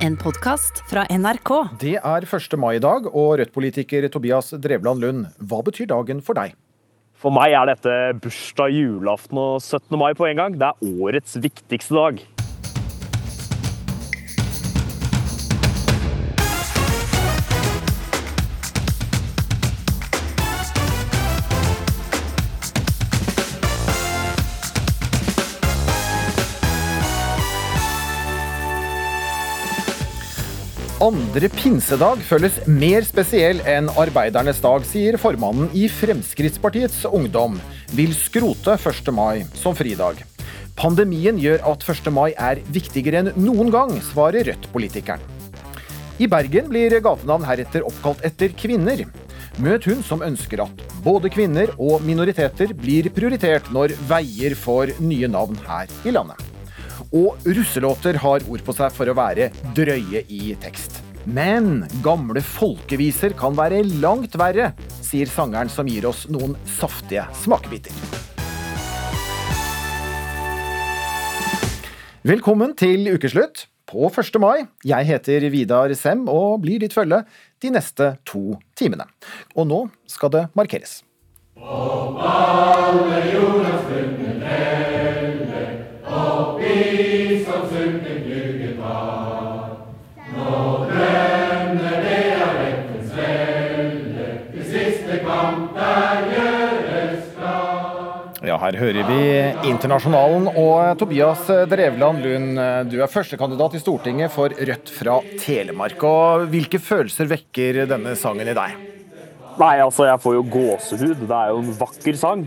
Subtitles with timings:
[0.00, 1.50] En podkast fra NRK.
[1.76, 2.54] Det er 1.
[2.56, 6.54] mai i dag, og Rødt-politiker Tobias Drevland Lund, hva betyr dagen for deg?
[7.20, 9.92] For meg er dette bursdag, julaften og 17.
[10.00, 10.56] mai på en gang.
[10.56, 12.22] Det er årets viktigste dag.
[31.10, 37.56] Andre pinsedag føles mer spesiell enn arbeidernes dag, sier formannen i Fremskrittspartiets Ungdom.
[37.98, 39.10] Vil skrote 1.
[39.16, 40.20] mai som fridag.
[40.78, 42.12] Pandemien gjør at 1.
[42.14, 45.24] mai er viktigere enn noen gang, svarer Rødt-politikeren.
[46.22, 49.02] I Bergen blir gatenavn heretter oppkalt etter kvinner.
[49.58, 55.32] Møt hun som ønsker at både kvinner og minoriteter blir prioritert når veier får nye
[55.32, 56.38] navn her i landet.
[57.10, 60.99] Og russelåter har ord på seg for å være drøye i tekst.
[61.28, 64.70] Men gamle folkeviser kan være langt verre,
[65.04, 67.92] sier sangeren som gir oss noen saftige smakebiter.
[72.24, 74.40] Velkommen til ukeslutt på 1.
[74.40, 74.64] mai.
[74.84, 77.22] Jeg heter Vidar Sem og blir ditt følge
[77.60, 79.04] de neste to timene.
[79.56, 81.02] Og nå skal det markeres.
[81.60, 83.90] Om alle jordas
[91.00, 97.86] Nå det av rettens velde, til siste kamp der gjøres klar.
[98.44, 99.20] Ja, her hører vi
[99.68, 102.62] Internasjonalen og Tobias Drevland Lund.
[102.90, 106.00] Du er førstekandidat i Stortinget for Rødt fra Telemark.
[106.08, 108.78] og Hvilke følelser vekker denne sangen i deg?
[109.60, 111.24] Nei, altså jeg får jo gåsehud.
[111.28, 112.46] Det er jo en vakker sang,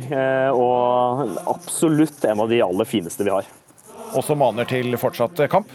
[0.57, 3.45] og absolutt en av de aller fineste vi har.
[4.17, 5.69] Og som maner til fortsatt kamp?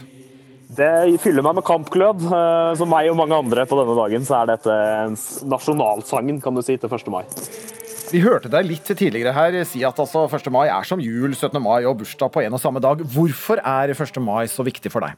[0.69, 2.27] Det fyller meg med kampglød.
[2.77, 4.75] Som meg og mange andre på denne dagen, så er dette
[5.48, 7.08] nasjonalsangen kan du si, til 1.
[7.12, 7.25] mai.
[8.08, 10.47] Vi hørte deg litt tidligere her si at altså 1.
[10.53, 11.56] mai er som jul, 17.
[11.60, 13.00] mai og bursdag på en og samme dag.
[13.15, 14.20] Hvorfor er 1.
[14.25, 15.16] mai så viktig for deg?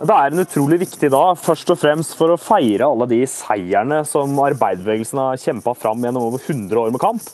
[0.00, 4.00] Det er en utrolig viktig dag, først og fremst for å feire alle de seierne
[4.08, 7.26] som arbeiderbevegelsen har kjempa fram gjennom over 100 år med kamp.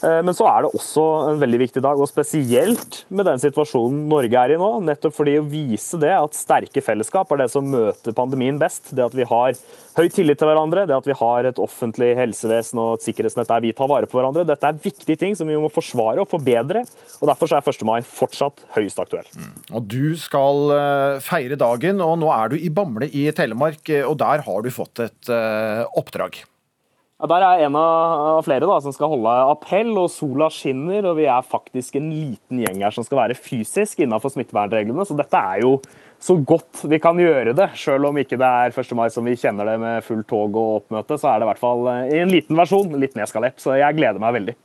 [0.00, 4.42] Men så er det også en veldig viktig dag, og spesielt med den situasjonen Norge
[4.42, 4.68] er i nå.
[4.86, 8.92] Nettopp fordi å vise det at sterke fellesskap er det som møter pandemien best.
[8.96, 9.58] Det at vi har
[9.98, 13.64] høy tillit til hverandre, det at vi har et offentlig helsevesen og et sikkerhetsnett der
[13.64, 14.46] vi tar vare på hverandre.
[14.48, 16.84] Dette er viktige ting som vi må forsvare og forbedre.
[17.20, 17.84] og Derfor er 1.
[17.88, 19.28] mai fortsatt høyst aktuell.
[19.36, 19.50] Mm.
[19.74, 20.72] Og Du skal
[21.24, 25.04] feire dagen, og nå er du i Bamble i Telemark, og der har du fått
[25.04, 25.34] et
[25.98, 26.40] oppdrag.
[27.20, 31.04] Ja, der er en av flere da, som skal holde appell, og sola skinner.
[31.10, 35.04] og Vi er faktisk en liten gjeng her som skal være fysisk innenfor smittevernreglene.
[35.04, 35.74] Så dette er jo
[36.20, 37.68] så godt vi kan gjøre det.
[37.76, 38.96] Selv om ikke det er 1.
[38.96, 41.62] mai som vi kjenner det med fullt tog og oppmøte, så er det i hvert
[41.68, 43.60] fall i en liten versjon, litt nedskalert.
[43.60, 44.58] Så jeg gleder meg veldig.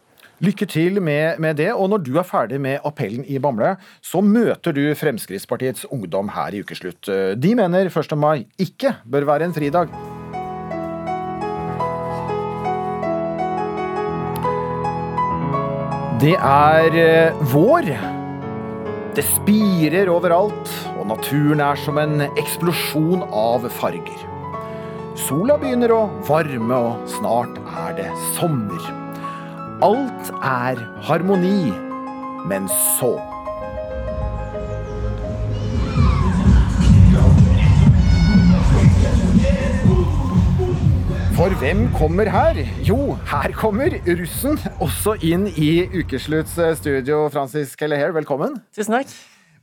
[0.48, 1.74] Lykke til med, med, det.
[1.76, 6.56] Og når du er ferdig med appellen i Bamble, så møter du Fremskrittspartiets Ungdom her
[6.56, 7.12] i Ukeslutt.
[7.36, 8.16] De mener 1.
[8.16, 10.15] mai ikke bør være en fridag.
[16.16, 17.90] Det er vår.
[19.18, 24.24] Det spirer overalt, og naturen er som en eksplosjon av farger.
[25.20, 26.00] Sola begynner å
[26.30, 28.88] varme, og snart er det sommer.
[29.84, 31.74] Alt er harmoni,
[32.48, 33.18] men så
[41.36, 42.56] For hvem kommer her?
[42.88, 47.26] Jo, her kommer russen også inn i Ukeslutts studio.
[47.34, 48.56] Francis Kelleher, velkommen.
[48.72, 49.12] Tusen takk.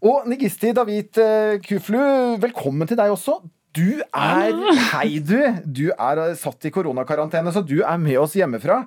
[0.05, 1.17] Og Nigisti David
[1.65, 2.03] Kuflu,
[2.43, 3.39] velkommen til deg også.
[3.73, 4.53] Du er
[4.93, 5.39] Hei, du.
[5.65, 8.83] Du er satt i koronakarantene, så du er med oss hjemmefra.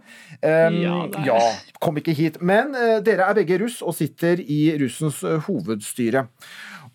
[0.46, 1.40] Um, ja, ja,
[1.81, 2.38] kom ikke hit.
[2.46, 6.28] Men uh, dere er begge russ og sitter i russens hovedstyre.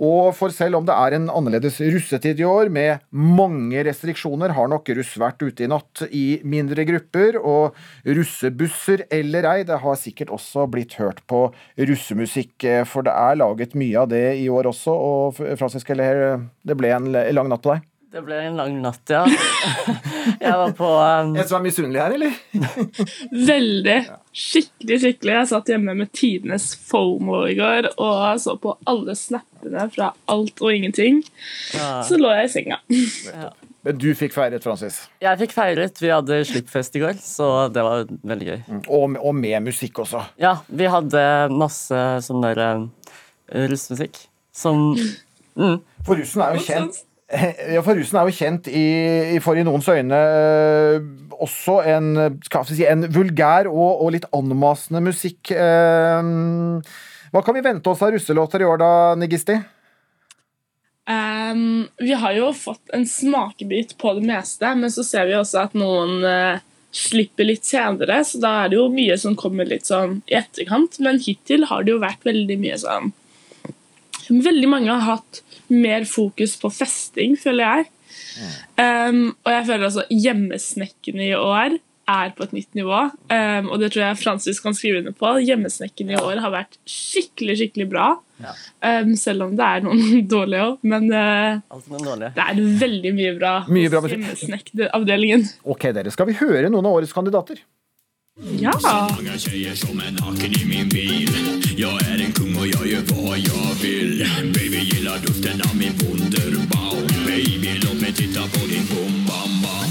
[0.00, 4.70] Og for selv om det er en annerledes russetid i år, med mange restriksjoner, har
[4.72, 7.36] nok russ vært ute i natt i mindre grupper.
[7.36, 7.76] Og
[8.08, 12.64] russebusser eller ei, det har sikkert også blitt hørt på russemusikk.
[12.88, 14.96] For det er laget mye av det i år også.
[14.96, 17.89] Og Francis Keller, det ble en lang natt på deg?
[18.10, 19.20] Det ble en lang natt, ja.
[20.40, 21.36] Jeg var på um...
[21.38, 22.38] En som er misunnelig her, eller?
[23.50, 23.98] Veldig.
[24.34, 25.34] Skikkelig, skikkelig.
[25.36, 30.58] Jeg satt hjemme med tidenes fomo i går og så på alle snappene fra alt
[30.58, 31.20] og ingenting.
[31.76, 32.00] Ja.
[32.08, 32.80] Så lå jeg i senga.
[33.30, 33.52] Ja.
[33.86, 34.98] Men du fikk feiret, Francis?
[35.22, 36.02] Jeg fikk feiret.
[36.02, 38.58] Vi hadde slippfest i går, så det var veldig gøy.
[38.82, 40.24] Og, og med musikk også?
[40.42, 41.22] Ja, vi hadde
[41.54, 42.82] masse sånn der uh,
[43.70, 44.18] russmusikk
[44.52, 44.90] som
[45.54, 45.78] mm.
[46.04, 47.00] For russen er jo kjent
[47.30, 50.96] Ja, for russen er jo kjent i, for i noens øyne eh,
[51.38, 52.08] også en,
[52.66, 55.52] si, en vulgær og, og, litt anmasende musikk.
[55.54, 56.30] Eh,
[57.30, 58.90] hva kan vi vente oss av russelåter i år da,
[59.20, 59.60] Nigisti?
[61.10, 65.64] Um, vi har jo fått en smakebit på det meste, men så ser vi også
[65.64, 66.60] at noen uh,
[66.94, 71.00] slipper litt senere, så da er det jo mye som kommer litt sånn i etterkant.
[71.02, 73.14] Men hittil har det jo vært veldig mye sånn
[74.30, 75.40] Veldig mange har hatt
[75.72, 77.90] mer fokus på festing, føler jeg.
[78.80, 81.78] Um, og jeg føler altså hjemmesnekkene i år
[82.10, 83.02] er på et nytt nivå.
[83.30, 85.32] Um, og det tror jeg Francis kan skrive under på.
[85.46, 88.08] Hjemmesnekkene i år har vært skikkelig skikkelig bra.
[88.40, 88.54] Ja.
[89.02, 90.78] Um, selv om det er noen dårlige òg.
[90.90, 91.60] Men uh,
[92.24, 95.46] det er veldig mye bra, mye bra hjemmesnekkavdelingen.
[95.70, 96.14] Ok, dere.
[96.14, 97.62] Skal vi høre noen av årets kandidater?
[98.42, 98.72] Ja.
[98.82, 101.28] mange tjejer som en naken i min bil
[101.76, 104.24] Jeg er en kung og jeg gjør hva jeg vil.
[104.54, 109.90] Baby gillar duften av min Wunderbaum Baby låt meg titta på din bom bam bam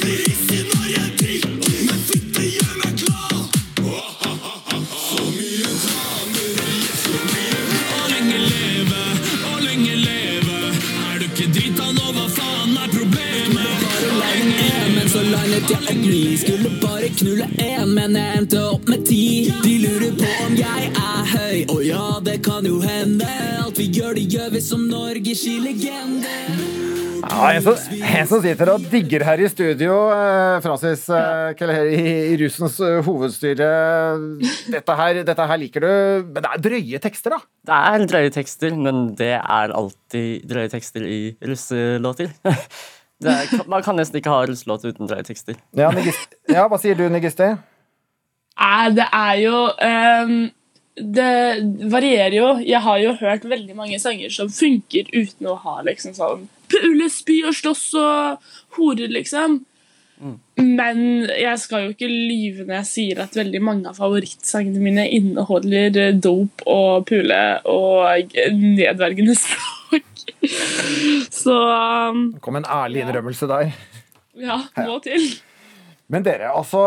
[0.00, 1.27] Du
[15.58, 19.74] men jeg opp ni Skulle bare knulle én, men jeg endte opp med ti De
[19.82, 23.28] lurer på om jeg er høy, og ja, det kan jo hende
[23.64, 26.36] Alt vi gjør, det gjør vi som Norges skilegende
[27.28, 31.90] ja, en, som, en som sitter og digger her i studio, eh, Francis eh, Keller
[31.90, 33.68] i, i russens eh, hovedstyre.
[34.72, 35.90] Dette her, dette her, liker du,
[36.30, 37.40] men det er drøye tekster, da?
[37.68, 42.32] Det er drøye tekster, men det er alltid drøye tekster i russelåter.
[43.24, 45.58] Er, man kan nesten ikke ha russelåt uten drøye tekster.
[45.76, 45.90] Ja,
[46.46, 47.50] ja, hva sier du, Nigisti?
[48.94, 50.32] Det er jo um,
[50.98, 51.32] Det
[51.90, 52.48] varierer jo.
[52.62, 57.06] Jeg har jo hørt veldig mange sanger som funker uten å ha liksom sånn Pule,
[57.08, 59.62] spy og slåss og horer, liksom.
[60.18, 60.36] Mm.
[60.58, 61.00] Men
[61.30, 66.16] jeg skal jo ikke lyve når jeg sier at veldig mange av favorittsangene mine inneholder
[66.18, 70.24] dop og pule og nedverdigende språk.
[71.32, 73.70] Så um, Det kom en ærlig innrømmelse der.
[74.38, 75.30] Ja, må til.
[76.08, 76.80] Men dere, altså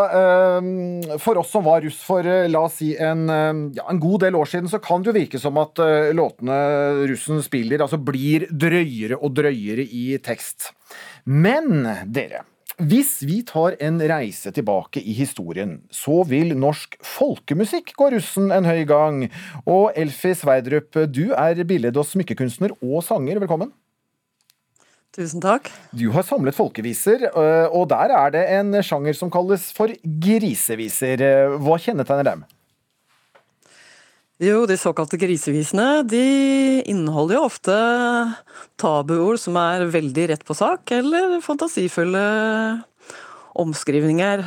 [0.58, 4.00] um, For oss som var russ for uh, la oss si en, um, ja, en,
[4.02, 6.58] god del år siden, så kan det jo virke som at uh, låtene
[7.12, 10.72] russen spiller, altså blir drøyere og drøyere i tekst.
[11.30, 12.48] Men dere,
[12.82, 18.66] hvis vi tar en reise tilbake i historien, så vil norsk folkemusikk gå russen en
[18.66, 19.28] høy gang.
[19.66, 23.40] Og Elfie Sveidrup, du er billed- og smykkekunstner og sanger.
[23.44, 23.74] Velkommen.
[25.12, 25.68] Tusen takk.
[25.92, 29.92] Du har samlet folkeviser, øh, og der er det en sjanger som kalles for
[30.24, 31.20] griseviser.
[31.60, 32.46] Hva kjennetegner dem?
[34.42, 36.22] Jo, de såkalte grisevisene de
[36.90, 37.74] inneholder jo ofte
[38.82, 42.24] tabuord som er veldig rett på sak, eller fantasifulle
[43.62, 44.42] omskrivninger.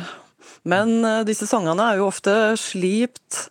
[0.67, 3.45] Men eh, disse sangene er jo ofte slipt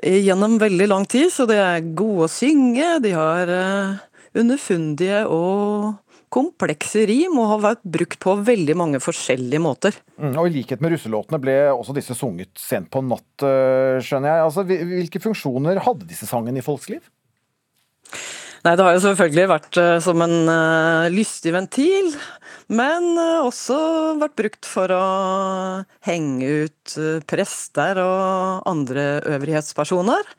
[0.00, 2.88] gjennom veldig lang tid, så de er gode å synge.
[3.04, 4.00] De har eh,
[4.40, 5.92] underfundige og
[6.34, 9.96] komplekse rim og har vært brukt på veldig mange forskjellige måter.
[10.18, 14.32] Mm, og I likhet med russelåtene ble også disse sunget sent på natt, eh, skjønner
[14.32, 14.46] jeg.
[14.48, 17.04] Altså, hvilke funksjoner hadde disse sangene i folks liv?
[18.64, 22.14] Nei, Det har jo selvfølgelig vært uh, som en uh, lystig ventil,
[22.72, 23.76] men også
[24.22, 25.02] vært brukt for å
[26.08, 26.94] henge ut
[27.28, 30.32] prester og andre øvrighetspersoner.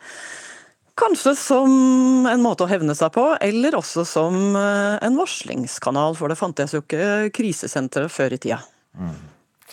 [0.96, 6.32] Kanskje som en måte å hevne seg på, eller også som eh, en varslingskanal, for
[6.32, 8.62] det fantes jo ikke krisesentre før i tida.
[8.96, 9.18] Mm.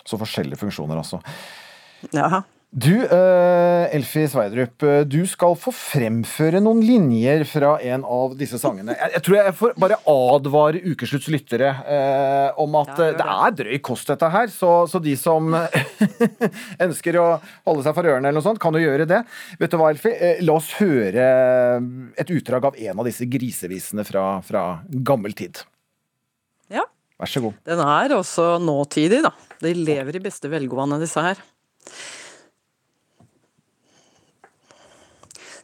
[0.02, 1.20] Så forskjellige funksjoner, altså.
[2.10, 2.42] Ja.
[2.72, 8.56] Du, uh, Elfie Sveidrup, eh, du skal få fremføre noen linjer fra en av disse
[8.56, 8.94] sangene.
[8.96, 13.10] Jeg, tror jeg får bare advare Ukeslutts lyttere uh, om at det.
[13.20, 14.48] er drøy kost, dette her.
[14.48, 15.52] Så, så de som
[16.86, 17.26] ønsker å
[17.68, 19.20] holde seg for ørene, eller noe sånt, kan jo gjøre det.
[19.60, 20.32] Vet du hva, Elfie?
[20.40, 21.28] La oss høre
[22.16, 24.64] et utdrag av en av disse grisevisene fra, fra
[25.12, 25.60] gammel tid.
[26.72, 26.88] Ja.
[27.20, 27.60] Vær så god.
[27.68, 29.36] Den er også nåtidig, da.
[29.60, 31.46] De lever i beste velgående, disse her.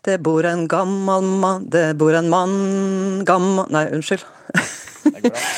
[0.08, 4.24] Det bor en gammal mann Det bor en mann gammal Nei, unnskyld.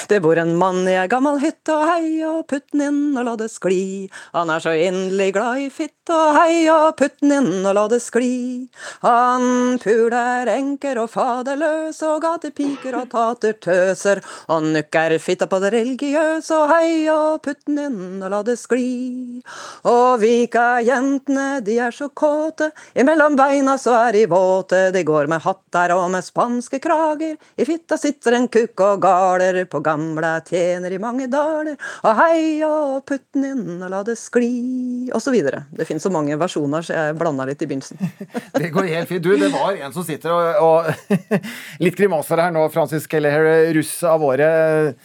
[0.08, 3.26] Det bor en mann i ei gammal hytte, og hei og putt den inn og
[3.26, 4.08] la det skli.
[4.34, 7.86] Han er så inderlig glad i fitt, og hei og putt den inn og la
[7.90, 8.68] det skli.
[9.04, 14.22] Han puler enker og faderløs, og gatepiker og tatertøser.
[14.50, 18.58] Og nukker fitta på det religiøse, og hei og putt den inn og la det
[18.60, 19.42] skli.
[19.90, 24.88] Og Vika-jentene, de er så kåte, imellom beina så er de våte.
[24.94, 29.00] De går med hatter og med spanske krager, i fitta sitter en kukk og
[29.40, 31.76] galer, på gamle tjener i mange daler.
[32.04, 35.64] Og heia og putt den inn og la det skli, og så videre.
[35.72, 37.98] Det finnes så mange versjoner, så jeg blanda litt i begynnelsen.
[38.60, 39.24] Det går helt fint.
[39.24, 41.30] Du, det var en som sitter og, og
[41.84, 44.98] Litt grimaser her nå, Francis Kelleher, russ av året.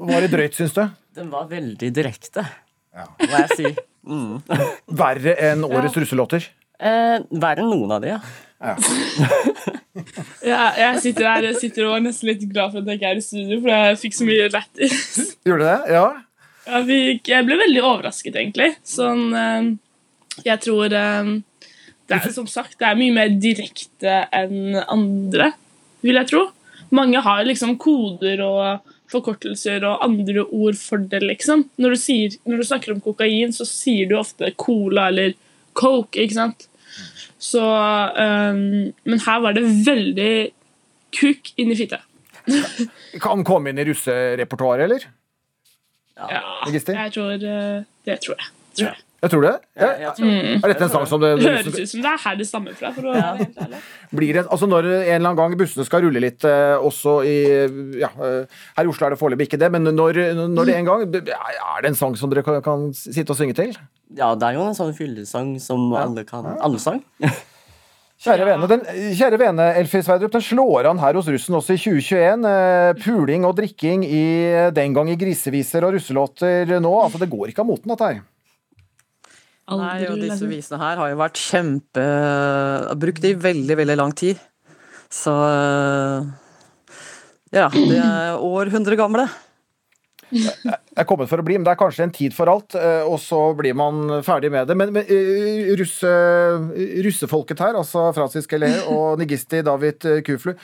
[0.00, 0.84] Var det drøyt, syns du?
[1.16, 2.44] Den var veldig direkte,
[2.94, 3.08] ja.
[3.18, 3.72] må jeg si.
[4.06, 4.38] Mm.
[5.00, 6.46] Verre enn årets russelåter?
[6.78, 8.20] Eh, verre enn noen av de, ja.
[10.44, 13.10] Ja, jeg sitter her jeg sitter og er nesten litt glad for at jeg ikke
[13.12, 14.98] er i studio, for jeg fikk så mye lættis.
[15.46, 15.94] Gjorde du det?
[15.96, 16.04] Ja.
[16.70, 18.70] Jeg, fikk- jeg ble veldig overrasket, egentlig.
[18.86, 19.70] Sånn eh,
[20.46, 21.32] Jeg tror eh,
[22.10, 25.52] det er, Som sagt, det er mye mer direkte enn andre,
[26.04, 26.46] vil jeg tro.
[26.96, 31.64] Mange har liksom koder og forkortelser og andre ord for det, liksom.
[31.82, 35.34] Når du, sier, når du snakker om kokain, så sier du ofte cola eller
[35.78, 36.66] coke, ikke sant?
[37.40, 40.32] Så um, Men her var det veldig
[41.16, 42.00] kuk inni fitte.
[43.24, 45.06] Kan komme inn i russerepertoaret, eller?
[46.20, 48.50] Ja, jeg tror eh, Det tror jeg.
[48.76, 49.04] Tror jeg.
[49.20, 49.52] Jeg tror det.
[49.76, 49.88] Ja.
[50.00, 50.30] Jeg tror,
[50.64, 52.76] Er dette en sang som det, Det høres ut som det er her det stammer
[52.78, 52.92] fra.
[52.96, 53.80] for å være helt ærlig.
[54.16, 57.36] blir det, altså Når en eller annen gang bussene skal rulle litt, eh, også i
[58.00, 60.88] ja, eh, Her i Oslo er det foreløpig ikke det, men når, når det en
[60.88, 63.76] gang Er det en sang som dere kan, kan sitte og synge til?
[64.16, 66.48] ja, det er jo en sånn fyllesang som alle kan.
[66.58, 67.04] Alle sang.
[68.20, 68.82] Kjære vene, den,
[69.16, 72.42] kjære vene Elfie Sverdrup, den slår an her hos russen også i 2021.
[72.50, 74.24] Eh, puling og drikking i
[74.76, 76.90] den gang i griseviser og russelåter nå.
[77.00, 78.20] altså Det går ikke av moten, dette her.
[79.70, 82.06] Nei, og disse visene her har jo vært kjempe
[82.98, 84.40] Brukt i veldig, veldig lang tid.
[85.10, 85.34] Så
[87.50, 89.28] Ja, de er århundre gamle.
[90.30, 93.18] er kommet for å bli, men det er kanskje en tid for alt, eh, og
[93.22, 94.76] så blir man ferdig med det.
[94.78, 96.12] Men, men eh, russe,
[97.06, 100.54] russefolket her, altså Francis Gelé og Nigisti David eh, Kuflu,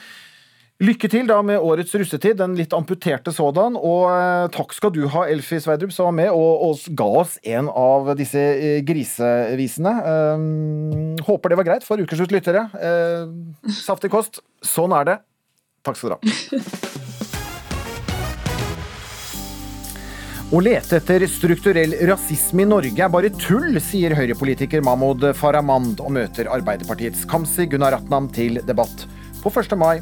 [0.83, 3.77] lykke til da med årets russetid, den litt amputerte sådan.
[3.79, 7.37] Og eh, takk skal du ha, Elfie Sverdrup, som var med og, og ga oss
[7.43, 9.95] en av disse eh, grisevisene.
[10.37, 12.67] Um, håper det var greit for ukeslutt lyttere.
[12.77, 14.41] Uh, saftig kost.
[14.65, 15.17] Sånn er det.
[15.87, 16.87] Takk skal dere ha.
[20.47, 26.13] Å lete etter strukturell rasisme i Norge er bare tull, sier Høyre-politiker Mahmoud Farahmand og
[26.15, 29.03] møter Arbeiderpartiets Kamzy Gunaratnam til debatt
[29.43, 29.75] på 1.
[29.75, 29.97] mai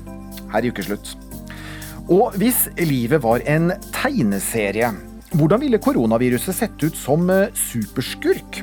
[0.53, 1.15] her i Ukeslutt.
[2.05, 4.91] Og hvis livet var en tegneserie,
[5.35, 8.61] hvordan ville koronaviruset sett ut som eh, superskurk?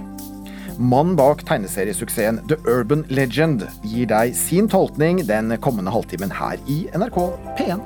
[0.79, 6.85] Mannen bak tegneseriesuksessen The Urban Legend gir deg sin tolkning den kommende halvtimen her i
[6.97, 7.19] NRK
[7.59, 7.83] P1.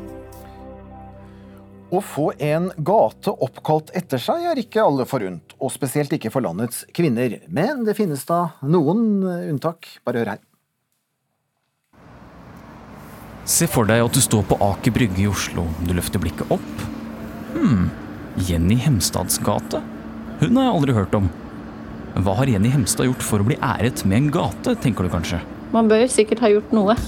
[1.87, 6.45] Å få en gate oppkalt etter seg er ikke alle forunt, og spesielt ikke for
[6.45, 7.39] landets kvinner.
[7.47, 9.89] Men det finnes da noen unntak.
[10.07, 10.46] Bare hør her.
[13.47, 15.69] Se for deg at du står på Aker Brygge i Oslo.
[15.87, 16.81] Du løfter blikket opp.
[17.55, 17.85] Hm,
[18.43, 19.79] Jenny Hemstads gate?
[20.41, 21.29] Hun har jeg aldri hørt om.
[22.17, 25.39] Hva har Jenny Hemstad gjort for å bli æret med en gate, tenker du kanskje?
[25.71, 26.99] Man bør jo sikkert ha gjort noe.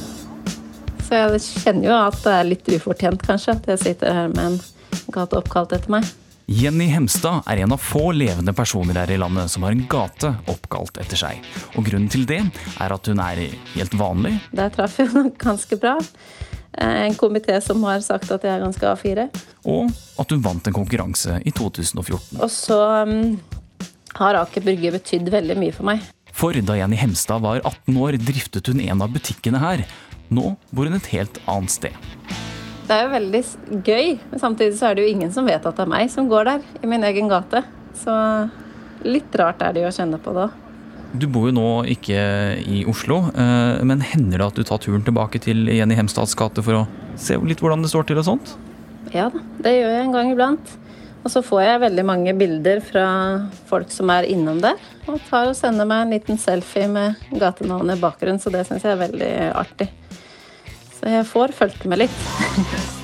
[1.09, 4.45] Så jeg kjenner jo at det er litt ufortjent, kanskje, at jeg sitter her med
[4.45, 4.59] en
[5.15, 6.07] gate oppkalt etter meg.
[6.49, 10.31] Jenny Hemstad er en av få levende personer her i landet som har en gate
[10.49, 11.43] oppkalt etter seg.
[11.77, 12.39] Og grunnen til det
[12.81, 13.43] er at hun er
[13.75, 15.99] helt vanlig, Der traff jeg nok ganske bra.
[16.73, 19.29] Eh, En komité som har sagt at jeg er ganske A4.
[19.67, 22.41] og at hun vant en konkurranse i 2014.
[22.41, 23.39] Og så um,
[24.17, 26.01] har Aker Brygge betydd veldig mye for meg.
[26.33, 29.85] For da Jenny Hemstad var 18 år, driftet hun en av butikkene her.
[30.31, 32.48] Nå bor hun et helt annet sted.
[32.89, 33.41] Det er jo veldig
[33.85, 36.31] gøy, men samtidig så er det jo ingen som vet at det er meg som
[36.31, 37.61] går der, i min egen gate.
[38.01, 38.15] Så
[39.05, 40.47] litt rart er det jo å kjenne på da.
[41.13, 42.23] Du bor jo nå ikke
[42.65, 46.65] i Oslo, eh, men hender det at du tar turen tilbake til Jenny Hemstads gate
[46.65, 46.83] for å
[47.21, 48.57] se litt hvordan det står til og sånt?
[49.13, 50.75] Ja da, det gjør jeg en gang iblant.
[51.27, 53.07] Og så får jeg veldig mange bilder fra
[53.69, 54.81] folk som er innom der.
[55.11, 58.87] Og tar og sender meg en liten selfie med gatenavnet i bakgrunnen, så det syns
[58.87, 59.91] jeg er veldig artig.
[60.99, 62.97] Så jeg får fulgt med litt.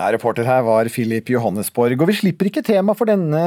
[0.00, 2.00] Reporter her var Filip Johannesborg.
[2.00, 3.40] Og vi slipper ikke tema, for denne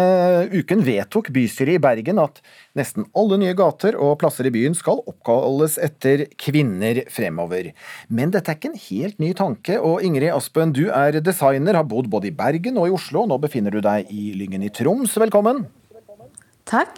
[0.54, 2.42] uken vedtok bystyret i Bergen at
[2.78, 7.72] nesten alle nye gater og plasser i byen skal oppkalles etter kvinner fremover.
[8.10, 11.88] Men dette er ikke en helt ny tanke, og Ingrid Aspen, du er designer, har
[11.90, 15.18] bodd både i Bergen og i Oslo, nå befinner du deg i Lyngen i Troms.
[15.18, 15.66] Velkommen!
[16.70, 16.96] Takk.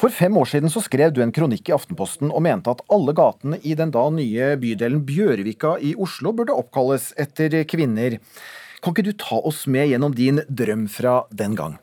[0.00, 3.14] For fem år siden så skrev du en kronikk i Aftenposten og mente at alle
[3.16, 8.20] gatene i den da nye bydelen Bjørvika i Oslo burde oppkalles etter kvinner.
[8.80, 11.76] Kan ikke du ta oss med gjennom din drøm fra den gang?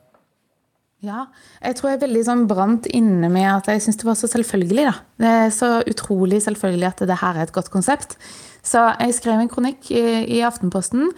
[1.05, 1.27] Ja,
[1.62, 4.88] jeg tror jeg veldig sånn brant inne med at jeg syns det var så selvfølgelig.
[4.88, 4.96] da.
[5.22, 8.17] Det er så utrolig selvfølgelig at det her er et godt konsept.
[8.65, 10.05] Så jeg skrev en kronikk i,
[10.39, 11.12] i Aftenposten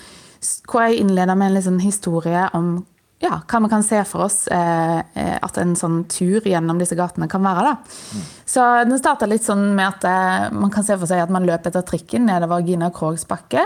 [0.70, 2.82] hvor jeg innleda med en liksom historie om
[3.20, 6.96] ja, hva vi kan se for oss eh, eh, at en sånn tur gjennom disse
[6.96, 7.66] gatene kan være.
[7.68, 7.96] da.
[8.16, 8.28] Mm.
[8.48, 11.48] Så Den starta litt sånn med at eh, man kan se for seg at man
[11.48, 13.66] løper etter trikken nedover Gina Krogs bakke,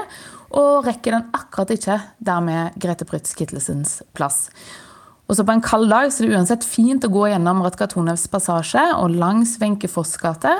[0.57, 4.47] og rekker den akkurat ikke der med Grete Prytz Kittelsens plass.
[5.29, 7.87] Og så På en kald dag så er det uansett fint å gå gjennom Radka
[7.89, 10.51] Tonevs passasje og langs Wenche Foss gate.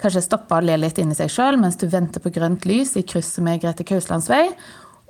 [0.00, 3.04] Kanskje stoppe og le litt inni seg sjøl mens du venter på grønt lys i
[3.08, 4.46] krysset med Grete Kauslands vei.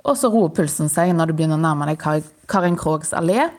[0.05, 2.01] Og så roer pulsen seg når du begynner å nærme deg
[2.51, 3.49] Karin Krogs allé.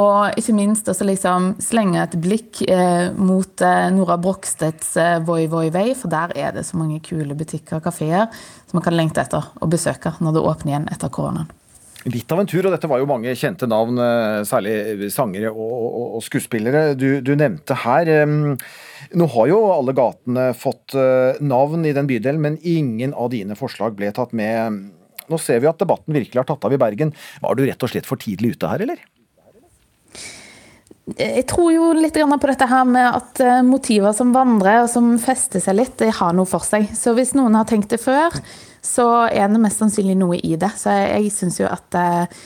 [0.00, 5.44] Og ikke minst også liksom slenge et blikk eh, mot eh, Nora Brokstedts eh, Voi
[5.50, 8.96] Voi Vei, for der er det så mange kule butikker og kafeer som man kan
[8.98, 11.52] lengte etter å besøke når det åpner igjen etter koronaen.
[12.10, 15.76] Litt av en tur, og dette var jo mange kjente navn, eh, særlig sangere og,
[15.86, 18.10] og, og skuespillere du, du, nevnte her.
[19.14, 23.54] Nå har jo alle gatene fått eh, navn i den bydelen, men ingen av dine
[23.56, 24.90] forslag ble tatt med
[25.30, 27.12] nå ser vi at debatten virkelig har tatt av i Bergen.
[27.42, 29.02] Var du rett og slett for tidlig ute her, eller?
[31.04, 35.10] Jeg tror jo litt på dette her med at eh, motiver som vandrer og som
[35.20, 36.88] fester seg litt, de har noe for seg.
[36.96, 38.32] Så hvis noen har tenkt det før,
[38.84, 40.72] så er det mest sannsynlig noe i det.
[40.80, 42.44] Så jeg, syns jo at eh,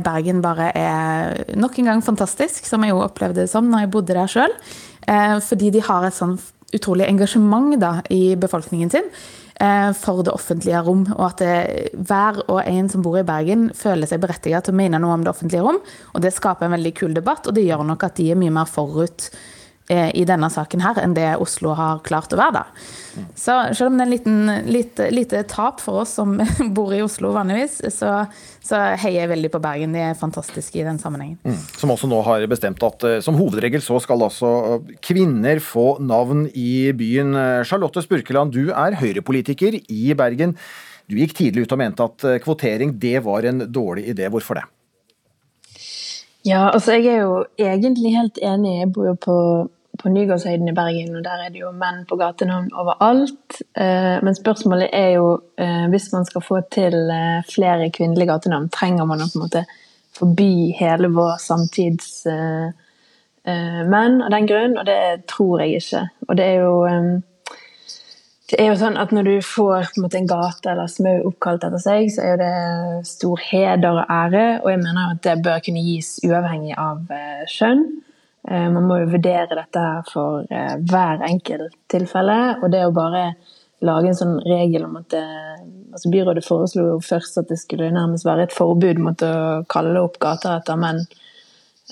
[0.00, 3.92] Bergen bare er nok en gang fantastisk, som jeg jo opplevde det som når jeg
[3.98, 4.56] bodde der sjøl.
[5.04, 6.38] Eh, fordi de har et sånn
[6.76, 9.12] utrolig engasjement da, i befolkningen sin.
[9.58, 11.04] Eh, for det offentlige rom.
[11.16, 14.78] Og at det, hver og en som bor i Bergen, føler seg berettiget til å
[14.78, 15.80] mene noe om det offentlige rom.
[16.14, 18.54] Og det skaper en veldig kul debatt, og det gjør nok at de er mye
[18.54, 19.57] mer forut Eh,
[19.88, 22.60] i denne saken her enn det Oslo har klart å være.
[22.60, 23.24] da.
[23.32, 26.34] Så selv om det er en liten, lite, lite tap for oss som
[26.76, 28.12] bor i Oslo vanligvis, så,
[28.60, 29.96] så, heier jeg veldig på Bergen.
[29.96, 31.38] De er fantastiske i den sammenhengen.
[31.40, 31.56] Mm.
[31.80, 34.52] Som også nå har bestemt at eh, som hovedregel så skal altså
[35.04, 37.32] kvinner få navn i byen.
[37.68, 40.54] Charlotte Spurkeland, du er høyrepolitiker i Bergen.
[41.08, 44.28] Du gikk tidlig ut og mente at eh, kvotering det var en dårlig idé.
[44.28, 44.66] Hvorfor det?
[46.46, 48.74] Ja, altså jeg er jo egentlig helt enig.
[48.82, 49.36] Jeg bor jo på
[49.98, 53.60] på Nygårdshøyden i Bergen, og der er det jo menn på gatenavn overalt.
[53.76, 58.70] Eh, men spørsmålet er jo, eh, hvis man skal få til eh, flere kvinnelige gatenavn,
[58.74, 59.64] trenger man å på en måte
[60.18, 62.26] forby hele vår samtids
[63.48, 64.74] menn av den grunn?
[64.76, 66.00] Og det tror jeg ikke.
[66.28, 66.72] Og det er jo
[68.48, 71.80] det er jo sånn at Når du får en, en gate eller smau oppkalt etter
[71.80, 74.44] seg, så er det stor heder og ære.
[74.64, 77.06] Og jeg mener at det bør kunne gis uavhengig av
[77.54, 77.86] kjønn.
[78.50, 82.38] Eh, man må jo vurdere dette her for eh, hver enkelt tilfelle.
[82.62, 83.30] Og det å bare
[83.84, 85.24] lage en sånn regel om at det,
[85.92, 90.00] altså Byrådet foreslo jo først at det skulle nærmest være et forbud mot å kalle
[90.00, 91.02] opp gater etter menn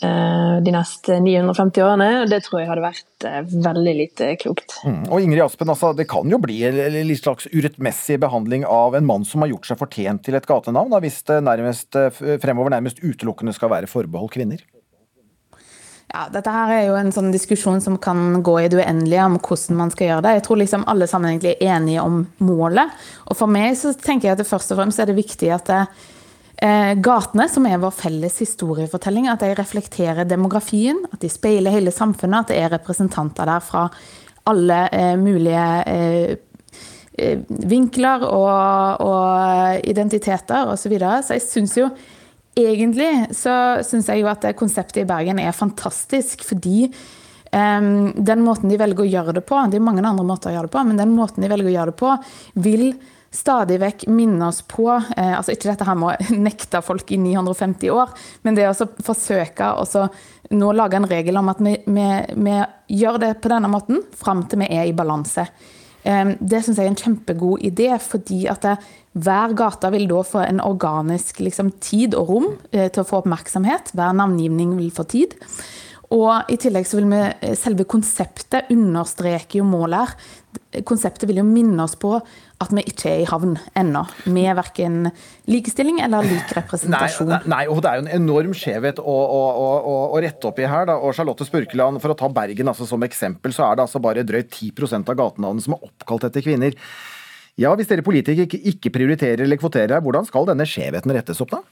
[0.01, 2.09] eh, de neste 950 årene.
[2.33, 3.29] Det tror jeg hadde vært
[3.69, 4.79] veldig lite klokt.
[4.88, 5.03] Mm.
[5.11, 9.07] Og Ingrid Aspen, altså, Det kan jo bli en litt slags urettmessig behandling av en
[9.07, 12.01] mann som har gjort seg fortjent til et gatenavn, hvis det nærmest,
[12.40, 14.64] fremover nærmest utelukkende skal være forbeholdt kvinner?
[16.14, 19.38] Ja, Dette her er jo en sånn diskusjon som kan gå i det uendelige om
[19.42, 20.35] hvordan man skal gjøre det.
[20.37, 22.92] Jeg tror liksom alle sammen egentlig er enige om målet.
[23.27, 25.66] Og for meg så tenker jeg at det først og fremst er det viktig at
[25.73, 25.81] det,
[26.62, 31.90] eh, gatene, som er vår felles historiefortelling, at de reflekterer demografien, at de speiler hele
[31.90, 33.88] samfunnet, at det er representanter der fra
[34.47, 36.37] alle eh, mulige eh,
[37.19, 40.77] eh vinkler og, og identiteter osv.
[40.77, 41.23] Så, videre.
[41.23, 41.90] så jeg syns jo
[42.57, 43.55] egentlig så
[43.87, 46.87] syns jeg jo at konseptet i Bergen er fantastisk, fordi
[47.53, 50.57] um, den måten de velger å gjøre det på, det er mange andre måter å
[50.57, 52.16] gjøre det på, men den måten de velger å gjøre det på,
[52.64, 52.88] vil
[53.37, 57.19] stadig vekk minne oss på eh, altså Ikke dette her med å nekte folk i
[57.21, 58.12] 950 år,
[58.47, 60.07] men det å forsøke å
[60.57, 62.07] nå lage en regel om at vi, vi,
[62.38, 62.57] vi
[63.01, 65.45] gjør det på denne måten fram til vi er i balanse.
[66.07, 68.77] Det syns jeg er en kjempegod idé, fordi at det,
[69.16, 73.23] hver gate vil da få en organisk liksom, tid og rom eh, til å få
[73.23, 73.95] oppmerksomhet.
[73.97, 75.37] Hver navngivning vil få tid.
[76.14, 80.83] Og i tillegg så vil vi eh, selve konseptet understreke jo målet her.
[80.88, 82.12] Konseptet vil jo minne oss på
[82.62, 85.11] at vi ikke er i havn ennå, med verken
[85.51, 87.29] likestilling eller lik representasjon.
[87.35, 90.62] Nei, nei, og det er jo en enorm skjevhet å, å, å, å rette opp
[90.62, 90.88] i her.
[90.88, 90.97] Da.
[90.97, 94.25] Og Charlotte Spurkeland, for å ta Bergen altså, som eksempel, så er det altså bare
[94.27, 96.77] drøyt 10 av gatenavnene som er oppkalt etter kvinner.
[97.61, 101.40] Ja, Hvis dere politikere ikke, ikke prioriterer eller kvoterer her, hvordan skal denne skjevheten rettes
[101.45, 101.62] opp da?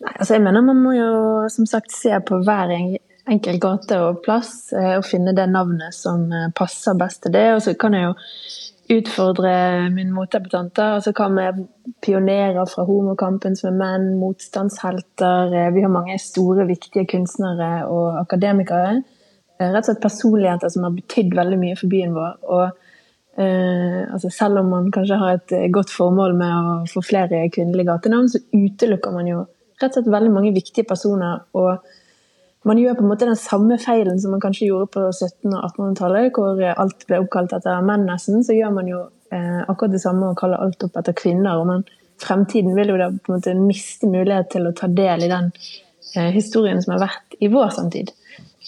[0.00, 1.10] Nei, altså jeg mener Man må jo
[1.52, 6.24] som sagt se på hver enkel gate og plass eh, og finne det navnet som
[6.32, 7.46] eh, passer best til det.
[7.56, 8.14] Og så kan jeg jo
[8.90, 9.52] utfordre
[9.94, 11.00] mine motdebattanter.
[11.04, 11.46] Så kan vi
[12.04, 15.54] pionerer fra homokampen som er menn, motstandshelter?
[15.54, 19.00] Eh, vi har mange store, viktige kunstnere og akademikere.
[19.60, 22.38] Rett og slett personligheter som har betydd veldig mye for byen vår.
[22.48, 22.86] og
[23.40, 27.88] Eh, altså selv om man kanskje har et godt formål med å få flere kvinnelige
[27.88, 29.44] gatenavn, så utelukker man jo
[29.80, 31.44] rett og slett veldig mange viktige personer.
[31.56, 31.78] Og
[32.68, 35.70] man gjør på en måte den samme feilen som man kanskje gjorde på 1700- og
[35.70, 38.44] 1800-tallet, hvor alt ble oppkalt etter menn nesten.
[38.44, 39.00] Så gjør man jo
[39.32, 41.62] eh, akkurat det samme og kaller alt opp etter kvinner.
[41.68, 41.86] Men
[42.20, 45.48] fremtiden vil jo da på en måte miste mulighet til å ta del i den
[46.16, 48.12] eh, historien som har vært i vår samtid.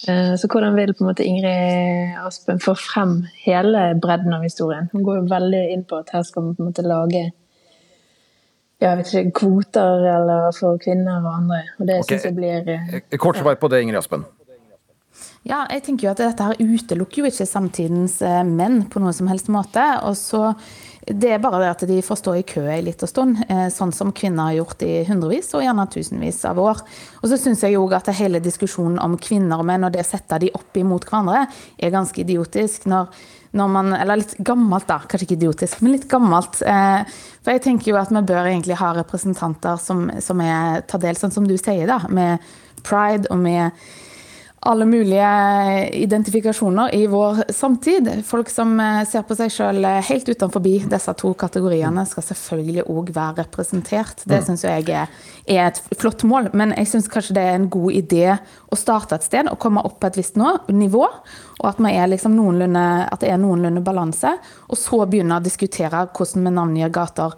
[0.08, 4.88] Eh, så hvordan vil på en måte Ingrid Aspen få frem hele bredden av historien?
[4.94, 7.26] Hun går jo veldig inn på at her skal man på en måte lage
[8.82, 11.62] jeg vet ikke, kvoter eller for kvinner og andre.
[11.78, 12.18] Og det okay.
[12.18, 14.24] synes jeg blir eh, Kort svar på det, Ingrid Aspen.
[15.46, 19.16] Ja, jeg tenker jo at dette her utelukker jo ikke samtidens eh, menn på noen
[19.16, 19.84] som helst måte.
[20.02, 20.52] og så
[21.06, 23.90] det er bare det at de får stå i kø en liten stund, eh, sånn
[23.94, 26.82] som kvinner har gjort i hundrevis og gjerne tusenvis av år.
[27.22, 30.10] Og så syns jeg jo at hele diskusjonen om kvinner og menn og det å
[30.12, 32.86] sette de opp imot hverandre, er ganske idiotisk.
[32.86, 33.10] når
[33.52, 34.98] når man Eller litt gammelt, da.
[34.98, 36.62] Kanskje ikke idiotisk, men litt gammelt.
[36.62, 37.04] Eh,
[37.42, 41.16] for jeg tenker jo at vi bør egentlig ha representanter som, som er tar del,
[41.16, 41.98] sånn som du sier, da.
[42.08, 42.38] Med
[42.82, 43.72] pride og med
[44.64, 48.08] alle mulige identifikasjoner i vår samtid.
[48.24, 52.84] Folk som eh, ser på seg sjøl eh, helt utenfor disse to kategoriene, skal selvfølgelig
[52.86, 54.22] òg være representert.
[54.22, 54.46] Det mm.
[54.46, 55.10] syns jeg er,
[55.50, 58.36] er, et flott mål, men jeg syns kanskje det er en god idé
[58.70, 62.38] å starte et sted og komme opp på et visst nivå, og at, er liksom
[62.62, 64.36] at det er noenlunde balanse,
[64.68, 67.34] og så begynne å diskutere hvordan vi navngir gater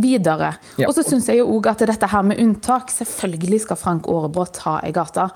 [0.00, 0.54] videre.
[0.78, 0.88] Ja.
[0.88, 4.60] Og så syns jeg jo òg at dette her med unntak Selvfølgelig skal Frank Aarebrot
[4.66, 5.28] ha ei gate.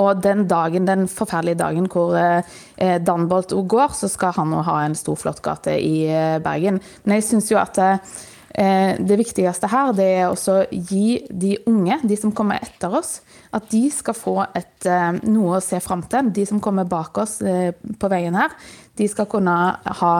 [0.00, 4.78] Og den dagen, den forferdelige dagen hvor eh, Danbolt går, så skal han òg ha
[4.84, 6.80] en stor, flott gate i eh, Bergen.
[7.04, 11.56] Men jeg syns jo at eh, det viktigste her, det er også å gi de
[11.70, 13.20] unge, de som kommer etter oss,
[13.54, 16.32] at de skal få et, eh, noe å se fram til.
[16.34, 18.54] De som kommer bak oss eh, på veien her,
[18.98, 19.54] de skal kunne
[20.00, 20.14] ha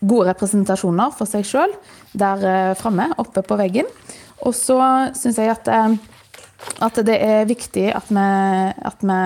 [0.00, 1.72] gode representasjoner for seg sjøl
[2.18, 3.88] der eh, framme, oppe på veggen.
[4.46, 4.78] Og så
[5.18, 5.96] syns jeg at, eh,
[6.86, 8.26] at, det er viktig at vi,
[8.90, 9.18] at vi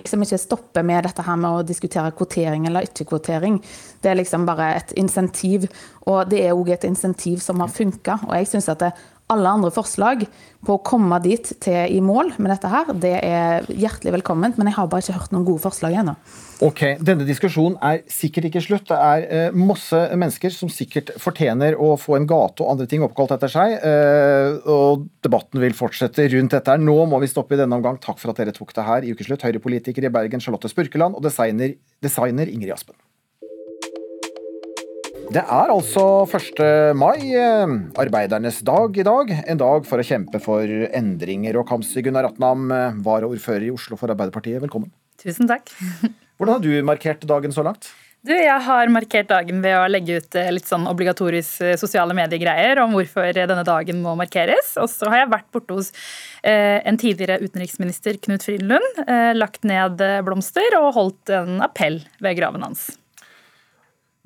[0.00, 3.60] liksom ikke stopper med dette her med å diskutere kvotering eller ikke kvotering.
[4.02, 5.68] Det er liksom bare et insentiv,
[6.06, 8.20] og det er òg et insentiv som har funka.
[8.28, 8.92] Og jeg syns at det,
[9.32, 10.24] alle andre forslag
[10.64, 14.70] på å komme dit til i mål med dette her, det er hjertelig velkomment, men
[14.70, 16.14] jeg har bare ikke hørt noen gode forslag ennå.
[16.64, 18.88] Ok, Denne diskusjonen er sikkert ikke slutt.
[18.90, 23.04] Det er eh, masse mennesker som sikkert fortjener å få en gate og andre ting
[23.06, 23.76] oppkalt etter seg.
[23.78, 26.78] Eh, og debatten vil fortsette rundt dette.
[26.82, 28.00] Nå må vi stoppe i denne omgang.
[28.02, 29.46] Takk for at dere tok det her i Ukeslutt.
[29.46, 32.98] Høyre-politiker i Bergen Charlotte Spurkeland og designer, designer Ingrid Aspen.
[35.28, 36.60] Det er altså 1.
[36.96, 39.32] mai, eh, arbeidernes dag i dag.
[39.44, 41.58] En dag for å kjempe for endringer.
[41.60, 44.88] Og Kamzy Gunnar Atnam, eh, varaordfører i Oslo for Arbeiderpartiet, velkommen.
[45.20, 45.68] Tusen takk.
[46.40, 47.90] Hvordan har du markert dagen så langt?
[48.24, 52.80] Du, jeg har markert dagen ved å legge ut eh, litt sånn obligatorisk sosiale mediegreier
[52.80, 54.78] om hvorfor denne dagen må markeres.
[54.80, 55.92] Og så har jeg vært borte hos
[56.40, 59.04] en tidligere utenriksminister, Knut Frydenlund,
[59.36, 62.88] lagt ned blomster og holdt en appell ved graven hans.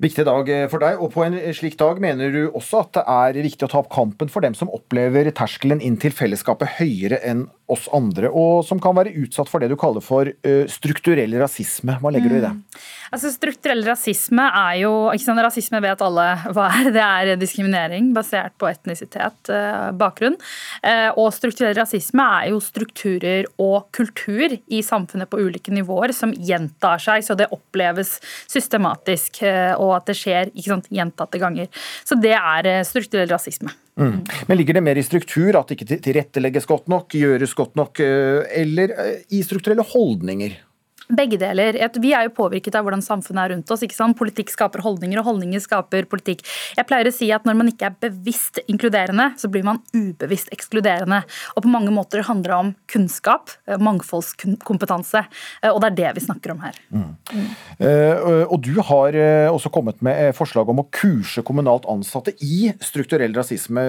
[0.03, 3.03] Viktig dag eh, for deg, og på en slik dag mener du også at det
[3.07, 7.21] er viktig å ta opp kampen for dem som opplever terskelen inn til fellesskapet høyere
[7.23, 11.31] enn oss andre, og som kan være utsatt for det du kaller for uh, strukturell
[11.39, 11.95] rasisme.
[12.01, 12.51] Hva legger du i det?
[12.57, 12.81] Mm.
[13.13, 16.89] Altså, strukturell rasisme er jo ikke sant, Rasisme vet alle hva er.
[16.95, 20.35] Det er diskriminering basert på etnisitet, uh, bakgrunn.
[20.83, 26.33] Uh, og strukturell rasisme er jo strukturer og kultur i samfunnet på ulike nivåer som
[26.33, 28.17] gjentar seg, så det oppleves
[28.51, 29.43] systematisk,
[29.79, 31.71] og at det skjer ikke sant, gjentatte ganger.
[32.03, 33.73] Så det er strukturell rasisme.
[33.99, 34.23] Mm.
[34.47, 37.99] Men ligger det mer i struktur, at det ikke tilrettelegges godt nok, gjøres godt nok,
[38.01, 40.55] eh, eller eh, i strukturelle holdninger?
[41.11, 41.75] Begge deler.
[41.99, 43.83] Vi er jo påvirket av hvordan samfunnet er rundt oss.
[43.83, 44.17] ikke sant?
[44.17, 46.45] Politikk skaper holdninger, og holdninger skaper politikk.
[46.77, 50.51] Jeg pleier å si at når man ikke er bevisst inkluderende, så blir man ubevisst
[50.55, 51.23] ekskluderende.
[51.57, 55.25] Og på mange måter handler det om kunnskap, eh, mangfoldskompetanse.
[55.61, 56.79] Eh, og det er det vi snakker om her.
[56.93, 57.15] Mm.
[57.33, 57.49] Mm.
[58.49, 59.15] og du har
[59.51, 63.81] også kommet med forslag om å kurse kommunalt ansatte i strukturell rasisme.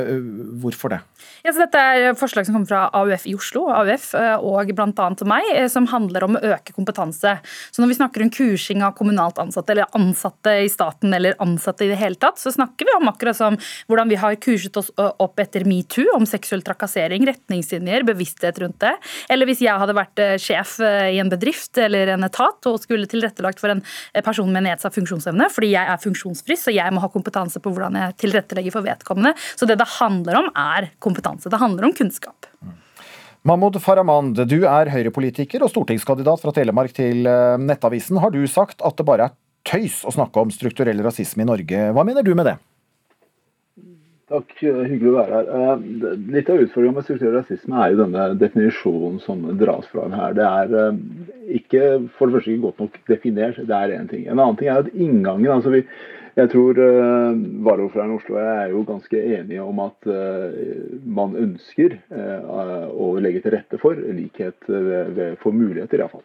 [0.61, 1.01] Hvorfor det?
[1.45, 5.09] Ja, dette er forslag som kommer fra AUF i Oslo AUF, og bl.a.
[5.29, 7.39] meg, som handler om å øke kompetanse kompetanse.
[7.71, 11.85] Så når vi snakker om kursing av kommunalt ansatte, eller ansatte i staten, eller ansatte
[11.85, 13.57] i det hele tatt, så snakker vi om akkurat som
[13.89, 18.95] hvordan vi har kurset oss opp etter metoo, om seksuell trakassering, retningslinjer, bevissthet rundt det.
[19.29, 23.61] Eller hvis jeg hadde vært sjef i en bedrift eller en etat og skulle tilrettelagt
[23.61, 23.83] for en
[24.25, 27.99] person med nedsatt funksjonsevne, fordi jeg er funksjonsfri, så jeg må ha kompetanse på hvordan
[28.01, 29.35] jeg tilrettelegger for vedkommende.
[29.55, 31.51] Så det det handler om, er kompetanse.
[31.51, 32.49] Det handler om kunnskap.
[33.45, 38.17] Mahmoud Farahmand, du er Høyre-politiker og stortingskandidat fra Telemark til eh, Nettavisen.
[38.23, 39.35] Har du sagt at det bare er
[39.69, 41.83] tøys å snakke om strukturell rasisme i Norge?
[41.93, 42.55] Hva mener du med det?
[44.33, 45.53] Takk, hyggelig å være her.
[45.59, 45.85] Eh,
[46.39, 50.41] litt av utfordringen med strukturell rasisme er jo denne definisjonen som dras fram her.
[50.41, 51.05] Det er eh,
[51.61, 51.85] ikke,
[52.17, 54.25] for det første ikke godt nok definert, det er én ting.
[54.25, 55.85] En annen ting er at inngangen altså vi
[56.35, 60.57] jeg tror uh, varaordføreren i Oslo er jo ganske enige om at uh,
[61.07, 66.25] man ønsker uh, å legge til rette for likhet ved, ved, for muligheter, iallfall.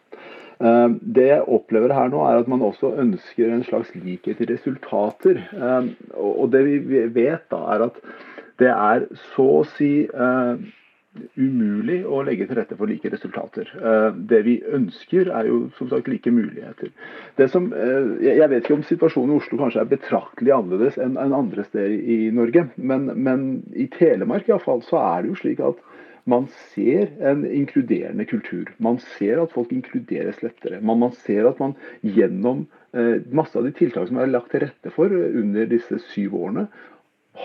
[0.60, 4.50] Uh, det jeg opplever her nå, er at man også ønsker en slags likhet i
[4.50, 5.44] resultater.
[6.16, 8.02] Og, og det vi vet da, er at
[8.60, 9.94] det er så å si
[11.34, 13.70] umulig å legge til rette for like resultater.
[13.74, 16.92] Eh, det vi ønsker, er jo som sagt like muligheter.
[17.50, 21.64] Som, eh, jeg vet ikke om situasjonen i Oslo kanskje er betraktelig annerledes enn andre
[21.66, 25.82] steder i Norge, men, men i Telemark fall, så er det jo slik at
[26.30, 28.70] man ser en inkluderende kultur.
[28.78, 30.80] Man ser at folk inkluderes lettere.
[30.80, 34.62] Man, man ser at man gjennom eh, masse av de tiltak som er lagt til
[34.62, 36.68] rette for under disse syv årene,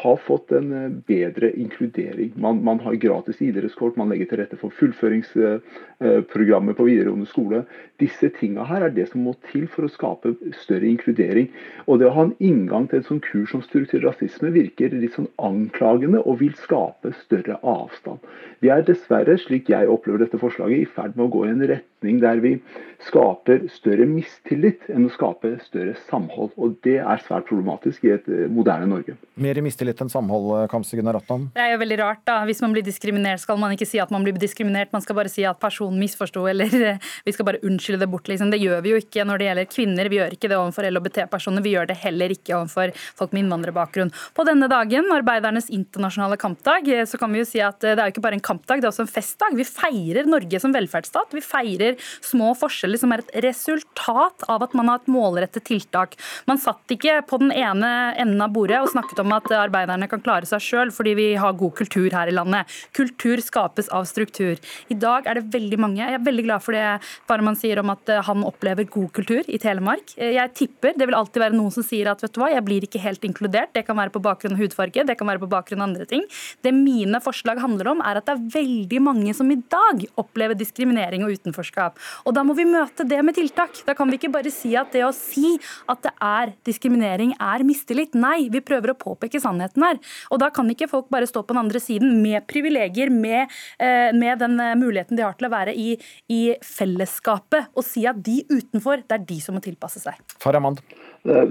[0.02, 2.34] har fått en eh, bedre inkludering.
[2.42, 7.64] Man, man har gratis idrettskort, man legger til rette for fullføringsprogrammer på videregående skole.
[8.02, 11.50] Disse tinga her er det som må til for å skape større inkludering.
[11.88, 15.18] Og det å ha en inngang til et sånt kurs som strukturell rasisme virker litt
[15.18, 18.24] sånn anklagende og vil skape større avstand.
[18.64, 21.64] Vi er dessverre, slik jeg opplever dette forslaget, i ferd med å gå i en
[22.06, 22.60] retning der vi
[23.06, 26.54] skaper større mistillit enn å skape større samhold.
[26.58, 29.18] Og det er svært problematisk i et eh, moderne Norge.
[29.38, 31.50] Mer mistillit enn samhold, eh, Kamse Gunnar Ratnan?
[31.54, 32.40] Det er jo veldig rart, da.
[32.48, 35.30] Hvis man blir diskriminert, skal man ikke si at man blir diskriminert, man skal bare
[35.30, 38.50] si at personen misforsto, eller eh, vi skal bare unnskylde det bort, liksom.
[38.54, 40.10] Det gjør vi jo ikke når det gjelder kvinner.
[40.10, 41.66] Vi gjør ikke det overfor LHBT-personer.
[41.68, 44.14] Vi gjør det heller ikke overfor folk med innvandrerbakgrunn.
[44.34, 48.16] På denne dagen, arbeidernes internasjonale kampdag, så kan vi jo si at det er jo
[48.16, 49.60] ikke bare en kampdag, det er også en festdag.
[49.60, 51.36] Vi feirer Norge som velferdsstat.
[51.36, 56.16] Vi feirer små forskjeller som er et resultat av at man har et målrettet tiltak.
[56.50, 60.24] Man satt ikke på den ene enden av bordet og snakket om at arbeiderne kan
[60.24, 62.72] klare seg sjøl fordi vi har god kultur her i landet.
[62.96, 64.60] Kultur skapes av struktur.
[64.92, 66.04] I dag er det veldig mange.
[66.04, 66.86] Jeg er veldig glad for det
[67.30, 70.16] Farman sier om at eh, han opplever god kultur i Telemark.
[70.18, 72.66] Eh, jeg tipper det vil alltid være noen som sier at vet du hva, jeg
[72.66, 73.74] blir ikke helt inkludert.
[73.76, 76.26] Det kan være på bakgrunn av hudfarge, det kan være på bakgrunn av andre ting.
[76.66, 80.58] Det mine forslag handler om, er at det er veldig mange som i dag opplever
[80.58, 81.85] diskriminering og utenforskap.
[82.26, 83.82] Og da må vi møte det med tiltak.
[83.86, 85.56] Da kan vi ikke bare si at det å si
[85.92, 88.16] at det er diskriminering, er mistillit.
[88.18, 90.02] Nei, vi prøver å påpeke sannheten her.
[90.34, 94.12] Og da kan ikke folk bare stå på den andre siden med privilegier, med, eh,
[94.16, 95.96] med den eh, muligheten de har til å være i,
[96.32, 100.20] i, fellesskapet, og si at de utenfor, det er de som må tilpasse seg.
[100.42, 100.82] Faramand.
[101.26, 101.42] Ja,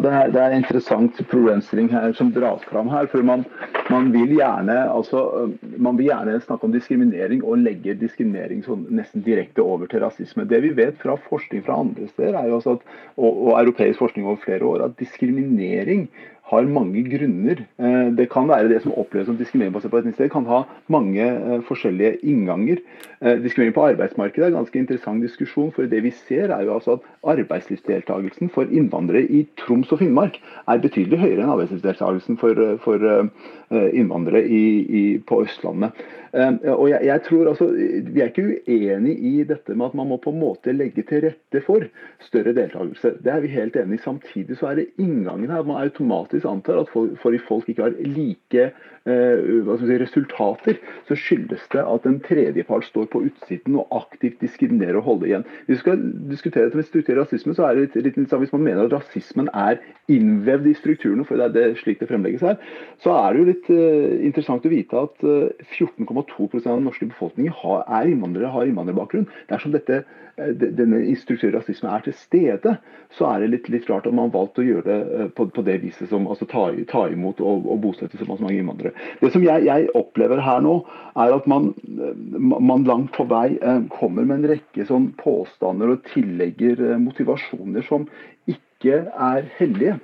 [0.00, 3.04] det, er, det er interessant problemstilling her som dras fram her.
[3.12, 3.42] for man,
[3.92, 9.26] man, vil gjerne, altså, man vil gjerne snakke om diskriminering og legge diskriminering sånn nesten
[9.26, 10.48] direkte over til rasisme.
[10.48, 12.88] Det vi vet fra forskning fra andre steder, er at,
[13.20, 16.08] og, og europeisk forskning over flere år, at diskriminering
[16.48, 17.60] har mange grunner.
[17.78, 21.24] Eh, det kan være det som oppleves som diskriminering basert på etnisitet, kan ha mange
[21.24, 22.80] eh, forskjellige innganger.
[23.20, 25.72] Eh, diskriminering på arbeidsmarkedet er en ganske interessant diskusjon.
[25.72, 30.40] for Det vi ser er jo altså at arbeidslivsdeltakelsen for innvandrere i Troms og Finnmark
[30.68, 33.28] er betydelig høyere enn arbeidslivsdeltakelsen for, for
[33.92, 35.92] innvandrere i, i, på Østlandet.
[36.32, 37.66] Og jeg, jeg, tror altså,
[38.12, 41.24] Vi er ikke uenig i dette med at man må på en måte legge til
[41.24, 41.86] rette for
[42.20, 43.14] større deltakelse.
[43.24, 44.02] Det er vi helt enig i.
[44.04, 47.08] Samtidig så er det inngangen her man automatisk antar at for,
[47.48, 48.70] folk ikke har like
[49.08, 55.06] si, resultater, så skyldes det at en tredjepart står på utsiden og aktivt diskriminerer og
[55.08, 55.46] holder igjen.
[55.66, 58.54] Hvis vi skal diskutere dette med strukturell rasisme, så er det litt, litt, litt hvis
[58.54, 62.46] man mener at rasismen er innvevd i strukturene, for det er det slik det fremlegges
[62.46, 62.58] her,
[63.02, 66.76] så er det jo litt uh, interessant å vite at uh, eh, 14,2 2 av
[66.76, 69.28] den norske befolkningen har, er innvandrere, har innvandrerbakgrunn.
[69.50, 70.02] Dersom dette,
[70.36, 72.76] eh, denne strukturelle rasismen er til stede,
[73.16, 75.48] så er det litt, litt rart at man har valgt å gjøre det eh, på,
[75.54, 78.94] på det viset som altså ta, ta imot og, og bosette så mange innvandrere.
[79.20, 80.78] Det som jeg, jeg, opplever her nå,
[81.18, 81.70] er at man,
[82.38, 83.58] man langt på vei
[83.94, 88.06] kommer med en rekke sånn påstander og tillegger motivasjoner som
[88.48, 89.98] ikke er hellige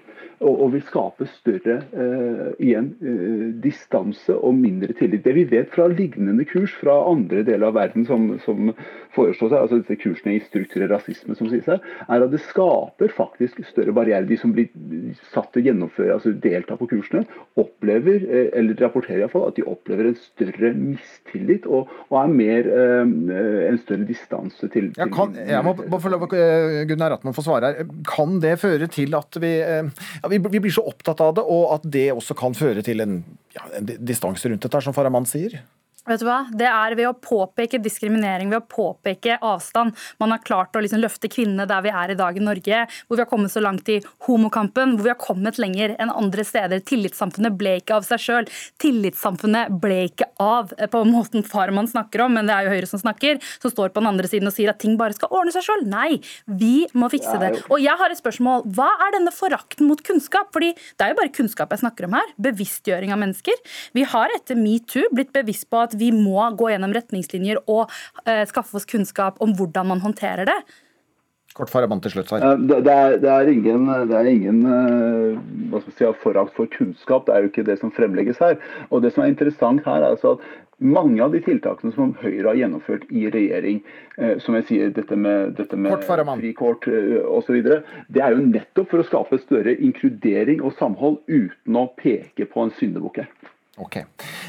[0.45, 5.25] og, og vil skape større eh, igjen eh, distanse og mindre tillit.
[5.25, 8.73] Det vi vet fra lignende kurs fra andre deler av verden som, som
[9.15, 13.15] foreslås her, altså disse kursene i strukturell rasisme, som sies her, er at det skaper
[13.15, 14.29] faktisk større barrierer.
[14.29, 14.71] De som blir
[15.33, 17.25] satt til å gjennomføre, altså delta på kursene,
[17.61, 22.71] opplever, eh, eller rapporterer iallfall, at de opplever en større mistillit og, og er mer
[22.75, 26.27] en større distanse til, til jeg, kan, jeg må, få lov
[26.89, 27.91] Gunnar Ratman få svare her.
[28.09, 29.53] Kan det føre til at vi
[30.23, 33.05] ja, vi, vi, blir så opptatt av det, og at det også kan føre til
[33.05, 33.21] en,
[33.57, 35.61] ja, en distanse rundt dette, som Farahman sier?
[36.05, 36.43] Vet du hva?
[36.53, 39.95] Det er ved å påpeke diskriminering, ved å påpeke avstand.
[40.21, 43.17] Man har klart å liksom løfte kvinnene der vi er i dag i Norge, hvor
[43.17, 46.83] vi har kommet så langt i homokampen, hvor vi har kommet lenger enn andre steder.
[46.85, 48.51] Tillitssamfunnet ble ikke av seg sjøl.
[48.85, 53.01] Tillitssamfunnet ble ikke av på måten farmann snakker om, men det er jo Høyre som
[53.01, 55.65] snakker, som står på den andre siden og sier at ting bare skal ordne seg
[55.65, 55.87] sjøl.
[55.89, 57.55] Nei, vi må fikse det.
[57.71, 58.69] Og jeg har et spørsmål.
[58.77, 60.53] Hva er denne forakten mot kunnskap?
[60.53, 62.37] Fordi det er jo bare kunnskap jeg snakker om her.
[62.45, 63.65] Bevisstgjøring av mennesker.
[63.97, 67.87] Vi har etter metoo blitt bevisst på at vi må gå gjennom retningslinjer og
[68.27, 70.59] eh, skaffe oss kunnskap om hvordan man håndterer det.
[71.55, 72.33] Kort til slutt.
[72.67, 74.65] Det, det, er, det, er ingen, det er ingen
[75.71, 77.29] hva skal si, forakt for kunnskap.
[77.29, 78.57] Det er jo ikke det som fremlegges her.
[78.91, 80.43] Og Det som er interessant her, er altså at
[80.79, 83.81] mange av de tiltakene som Høyre har gjennomført i regjering,
[84.19, 88.91] eh, som jeg sier, dette med, dette med frikort eh, osv., det er jo nettopp
[88.91, 93.31] for å skape større inkludering og samhold uten å peke på en syndebukk her.
[93.83, 93.97] Ok.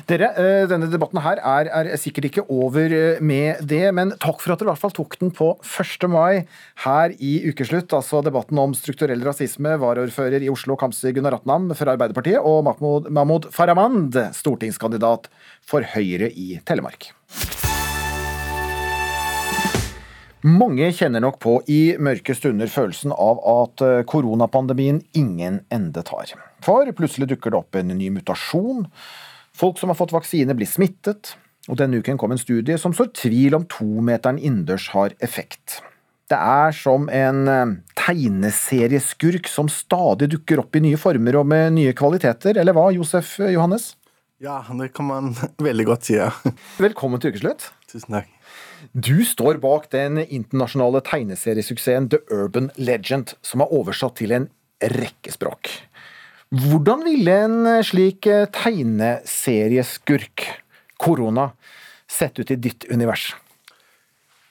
[0.05, 4.38] Dere, eh, denne debatten her er, er, sikkert ikke over eh, med det, men takk
[4.43, 6.05] for at dere i hvert fall tok den på 1.
[6.13, 6.45] mai
[6.85, 7.89] her i Ukeslutt.
[7.97, 13.09] Altså debatten om strukturell rasisme, varaordfører i Oslo, Kamzy Gunnar Ratnam fra Arbeiderpartiet, og Mahmoud,
[13.09, 15.31] Mahmoud Farahmand, stortingskandidat
[15.65, 17.09] for Høyre i Telemark.
[20.45, 26.35] Mange kjenner nok på i mørke stunder følelsen av at eh, koronapandemien ingen ende tar.
[26.65, 28.86] For plutselig dukker det opp en ny mutasjon.
[29.56, 31.36] Folk som har fått vaksine, blir smittet.
[31.69, 35.80] Og denne uken kom en studie som sår tvil om tometeren innendørs har effekt.
[36.30, 41.75] Det er som en eh, tegneserieskurk som stadig dukker opp i nye former og med
[41.78, 43.91] nye kvaliteter, eller hva, Josef Johannes?
[44.41, 45.34] Ja, det kan man
[45.69, 46.32] veldig godt si, ja.
[46.86, 47.69] Velkommen til Ukeslutt.
[47.91, 48.32] Tusen takk.
[48.91, 54.49] Du står bak den internasjonale tegneseriesuksessen The Urban Legend, som er oversatt til en
[54.82, 55.71] rekke språk.
[56.55, 60.45] Hvordan ville en slik tegneserieskurk,
[61.01, 61.49] korona,
[62.07, 63.35] sett ut i ditt univers?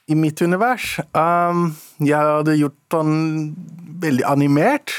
[0.06, 1.70] I mitt univers um,
[2.02, 3.54] Jeg hadde gjort den
[4.02, 4.92] veldig animert.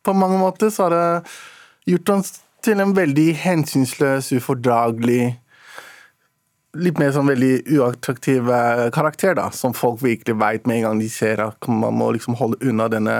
[0.00, 1.22] På mange måter så hadde jeg
[1.92, 2.24] gjort den
[2.64, 5.36] til en veldig hensynsløs, ufordragelig
[6.78, 8.48] litt mer sånn veldig uattraktiv
[8.94, 12.36] karakter, da, som folk virkelig veit med en gang de ser at man må liksom
[12.38, 13.16] holde unna denne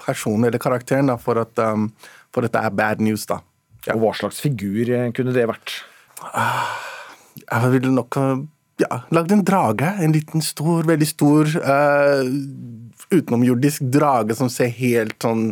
[0.00, 1.90] personen eller karakteren da, for at um,
[2.38, 3.26] for dette er bad news.
[3.26, 3.40] da.
[3.86, 3.96] Ja.
[3.96, 5.80] Og hva slags figur eh, kunne det vært?
[6.22, 6.78] Ah,
[7.42, 8.18] jeg ville nok
[8.78, 9.90] ja, lagd en drage.
[10.00, 12.22] En liten stor, veldig stor uh,
[13.10, 15.50] utenomjordisk drage som ser helt sånn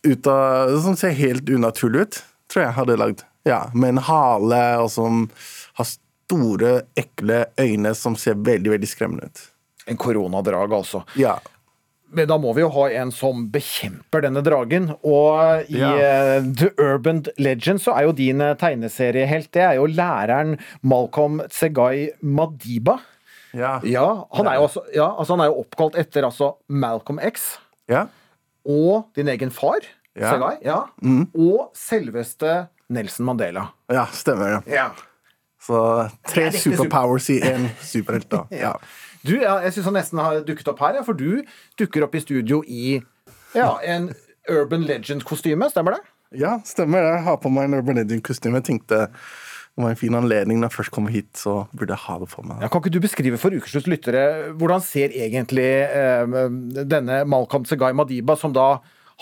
[0.00, 3.24] ut av, Som ser helt unaturlig ut, tror jeg hadde lagd.
[3.44, 5.26] Ja, Med en hale og som
[5.76, 9.42] har store, ekle øyne som ser veldig veldig skremmende ut.
[9.90, 11.02] En koronadrag, altså.
[11.20, 11.36] Ja.
[12.10, 14.90] Men da må vi jo ha en som bekjemper denne dragen.
[15.06, 15.92] Og i ja.
[16.40, 21.40] uh, The Urban Legend så er jo din eh, tegneseriehelt det er jo læreren Malcolm
[21.50, 22.98] Tsegai Madiba.
[23.50, 23.80] Ja.
[23.82, 27.56] ja, han, er jo også, ja altså han er jo oppkalt etter altså Malcolm X
[27.90, 28.04] ja.
[28.62, 29.82] og din egen far,
[30.14, 30.84] Tsegai, ja.
[31.02, 31.24] Mm.
[31.34, 33.68] og selveste Nelson Mandela.
[33.90, 34.60] Ja, stemmer.
[34.70, 34.90] Ja.
[35.60, 38.44] Så tre superpowers i én superhelt, da.
[38.64, 38.74] ja.
[39.26, 41.42] Du, ja, jeg syns han nesten har dukket opp her, ja, for du
[41.80, 42.96] dukker opp i studio i
[43.56, 44.10] ja, en
[44.50, 46.02] Urban Legend-kostyme, stemmer det?
[46.40, 47.14] Ja, stemmer det.
[47.18, 48.60] Jeg har på meg en Urban Legend-kostyme.
[48.62, 49.06] Jeg tenkte
[49.80, 52.28] det var en fin anledning når jeg først kommer hit, så burde jeg ha det
[52.32, 52.58] på meg.
[52.60, 54.22] Ja, kan ikke du beskrive for Ukeslutts lyttere
[54.58, 56.36] hvordan ser egentlig eh,
[56.90, 58.68] denne Malcolm Segai Madiba, som da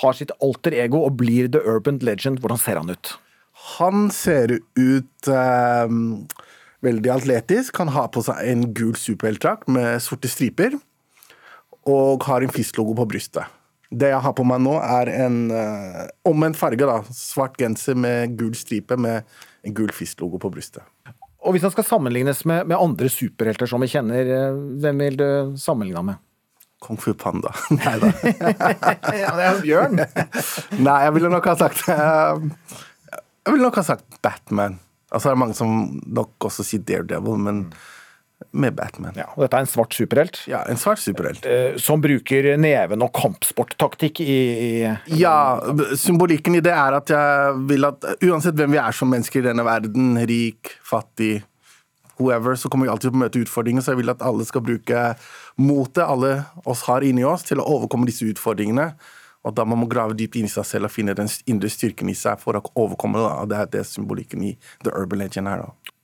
[0.02, 3.12] har sitt alter ego og blir The Urban Legend, hvordan ser han ut?
[3.76, 5.94] Han ser ut eh,
[6.84, 7.78] veldig atletisk.
[7.82, 10.78] Han har på seg en gul superheltdrakt med sorte striper.
[11.88, 13.48] Og har en fisklogo på brystet.
[13.88, 16.84] Det jeg har på meg nå, er en uh, omvendt farge.
[16.84, 19.24] da, Svart genser med gul stripe med
[19.64, 20.84] en gul fisklogo på brystet.
[21.46, 25.16] Og hvis han skal sammenlignes med, med andre superhelter som vi kjenner, eh, hvem vil
[25.16, 26.18] du sammenligne med?
[26.84, 27.54] Kung Fu Panda.
[27.78, 28.10] Nei da.
[29.22, 30.02] ja, det er jo Bjørn.
[30.86, 32.42] Nei, jeg ville nok ha sagt uh,
[33.14, 34.78] Jeg ville nok ha sagt Batman.
[35.08, 37.62] Altså det er mange som nok også sier Daredevil, men
[38.54, 39.16] med Batman.
[39.18, 40.38] Ja, og dette er en svart superhelt?
[40.48, 41.46] Ja, en svart superhelt.
[41.48, 45.58] Eh, som bruker neven og kampsporttaktikk i, i Ja,
[45.98, 49.48] symbolikken i det er at jeg vil at uansett hvem vi er som mennesker i
[49.48, 51.40] denne verden, rik, fattig,
[52.18, 54.64] whoever, så kommer vi alltid til å møte utfordringer, så jeg vil at alle skal
[54.66, 55.04] bruke
[55.58, 56.32] motet alle
[56.66, 58.92] oss har inni oss, til å overkomme disse utfordringene.
[59.46, 62.10] Og da må man grave dypt inn i seg selv og finne den indre styrken
[62.10, 63.28] i seg for å overkomme det.
[63.42, 65.94] Og det er det symbolikken i The Urban Legend her, da.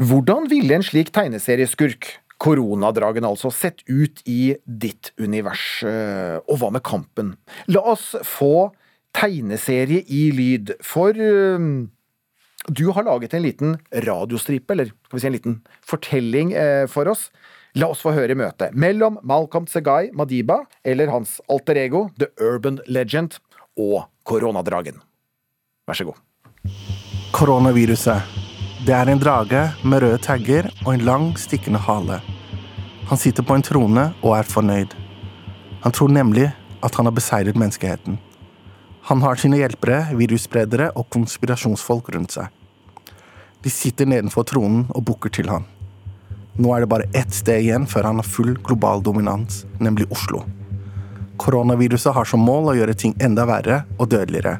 [0.00, 2.08] Hvordan ville en slik tegneserieskurk,
[2.40, 5.82] koronadragen altså, sett ut i ditt univers?
[5.84, 7.34] Eh, og hva med kampen?
[7.68, 8.70] La oss få
[9.16, 11.58] tegneserie i lyd, for uh,
[12.70, 13.74] du har laget en liten
[14.06, 17.28] radiostripe, eller skal vi si en liten fortelling uh, for oss.
[17.78, 22.80] La oss få høre møtet mellom Malcolm Tsegai Madiba, eller hans alter ego, The Urban
[22.90, 23.38] Legend,
[23.78, 24.98] og koronadragen.
[25.86, 26.18] Vær så god.
[27.32, 28.38] Koronaviruset.
[28.86, 32.18] Det er en drage med røde tagger og en lang, stikkende hale.
[33.10, 34.96] Han sitter på en trone og er fornøyd.
[35.84, 36.50] Han tror nemlig
[36.82, 38.18] at han har beseiret menneskeheten.
[39.08, 42.48] Han har sine hjelpere, virusspredere og konspirasjonsfolk rundt seg.
[43.62, 45.66] De sitter nedenfor tronen og bukker til han.
[46.58, 50.42] Nå er det bare ett sted igjen før han har full global dominans, nemlig Oslo.
[51.40, 54.58] Koronaviruset har som mål å gjøre ting enda verre og dødeligere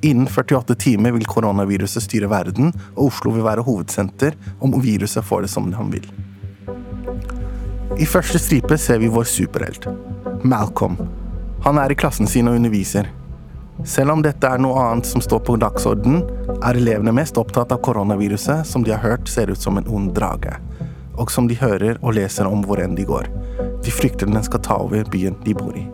[0.00, 5.44] Innen 48 timer vil koronaviruset styre verden, og Oslo vil være hovedsenter om viruset får
[5.44, 6.06] det som han vil.
[7.98, 9.88] I første stripe ser vi vår superhelt,
[10.46, 11.00] Malcolm.
[11.64, 13.10] Han er i klassen sin og underviser.
[13.86, 16.22] Selv om dette er noe annet som står på dagsordenen,
[16.62, 20.12] er elevene mest opptatt av koronaviruset, som de har hørt ser ut som en ond
[20.14, 20.54] drage,
[21.18, 23.28] og som de hører og leser om hvor enn de går.
[23.84, 25.84] De frykter den skal ta over byen de bor i.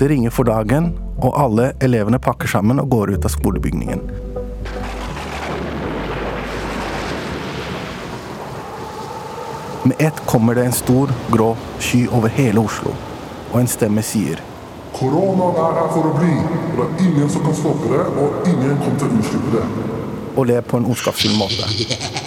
[0.00, 4.00] Det ringer for dagen, og alle elevene pakker sammen og går ut av skolebygningen.
[9.84, 12.92] Med ett kommer det en stor, grå sky over hele Oslo,
[13.52, 14.40] og en stemme sier
[14.92, 18.48] Koronaen er her for å bli, og det er ingen som kan stoppe det, og
[18.50, 19.92] ingen kommer til å unnslippe det.
[20.34, 22.19] Og ler på en ondskapsfull måte.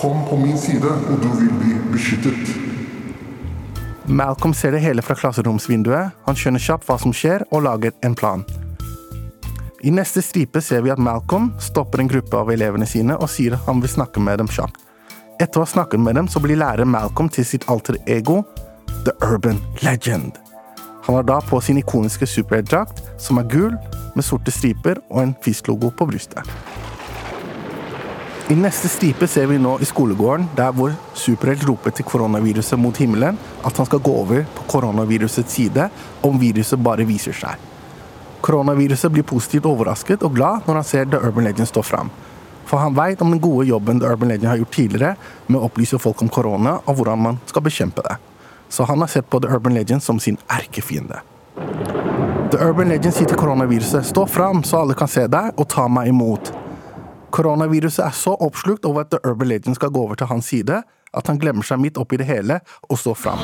[0.00, 2.54] Kom på min side, og du vil bli beskyttet.
[4.08, 8.16] Malcolm ser det hele fra klasseromsvinduet, han skjønner kjapt hva som skjer, og lager en
[8.16, 8.46] plan.
[9.84, 13.58] I neste stripe ser vi at Malcolm stopper en gruppe av elevene sine og sier
[13.66, 14.80] han vil snakke med dem kjapt.
[15.40, 18.42] Etter å ha snakket med dem, så blir lærer Malcolm til sitt alter ego,
[19.04, 20.40] The Urban Legend.
[21.06, 23.76] Han har da på sin ikoniske superheltdrakt, som er gul,
[24.16, 26.44] med sorte striper og en fisklogo på brystet.
[28.50, 32.96] I neste stripe ser vi nå i skolegården, der hvor superhelt roper til koronaviruset mot
[32.98, 35.84] himmelen at han skal gå over på koronavirusets side
[36.26, 37.60] om viruset bare viser seg.
[38.42, 42.10] Koronaviruset blir positivt overrasket og glad når han ser The Urban Legend stå fram.
[42.66, 45.12] For han veit om den gode jobben The Urban Legend har gjort tidligere
[45.46, 48.16] med å opplyse folk om korona og hvordan man skal bekjempe det.
[48.66, 51.22] Så han har sett på The Urban Legend som sin erkefiende.
[52.50, 55.86] The Urban Legend sier til koronaviruset stå fram så alle kan se deg, og ta
[55.86, 56.50] meg imot.
[57.30, 60.82] Koronaviruset er så oppslukt over at The Urban Legend skal gå over til hans side,
[61.14, 63.42] at han glemmer seg midt oppi det hele og står fram.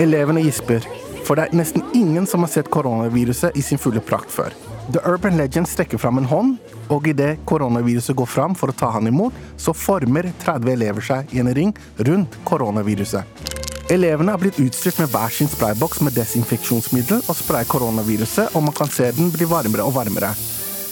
[0.00, 0.86] Elevene gisper,
[1.26, 4.54] for det er nesten ingen som har sett koronaviruset i sin fulle prakt før.
[4.90, 6.56] The Urban Legend strekker fram en hånd,
[6.90, 11.34] og idet koronaviruset går fram for å ta han imot, så former 30 elever seg
[11.34, 11.74] i en ring
[12.06, 13.50] rundt koronaviruset.
[13.90, 18.74] Elevene har blitt utstyrt med hver sin sprayboks med desinfeksjonsmiddel og sprayer koronaviruset, og man
[18.78, 20.30] kan se den bli varmere og varmere.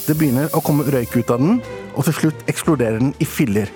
[0.08, 1.58] Det begynner å komme røyk ut av den,
[1.92, 3.68] og til slutt eksploderer den i filler.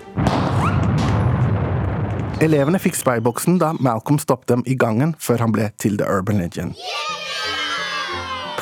[2.40, 6.40] Elevene fikk speilboksen da Malcolm stoppet dem i gangen før han ble til The Urban
[6.40, 6.72] Legend.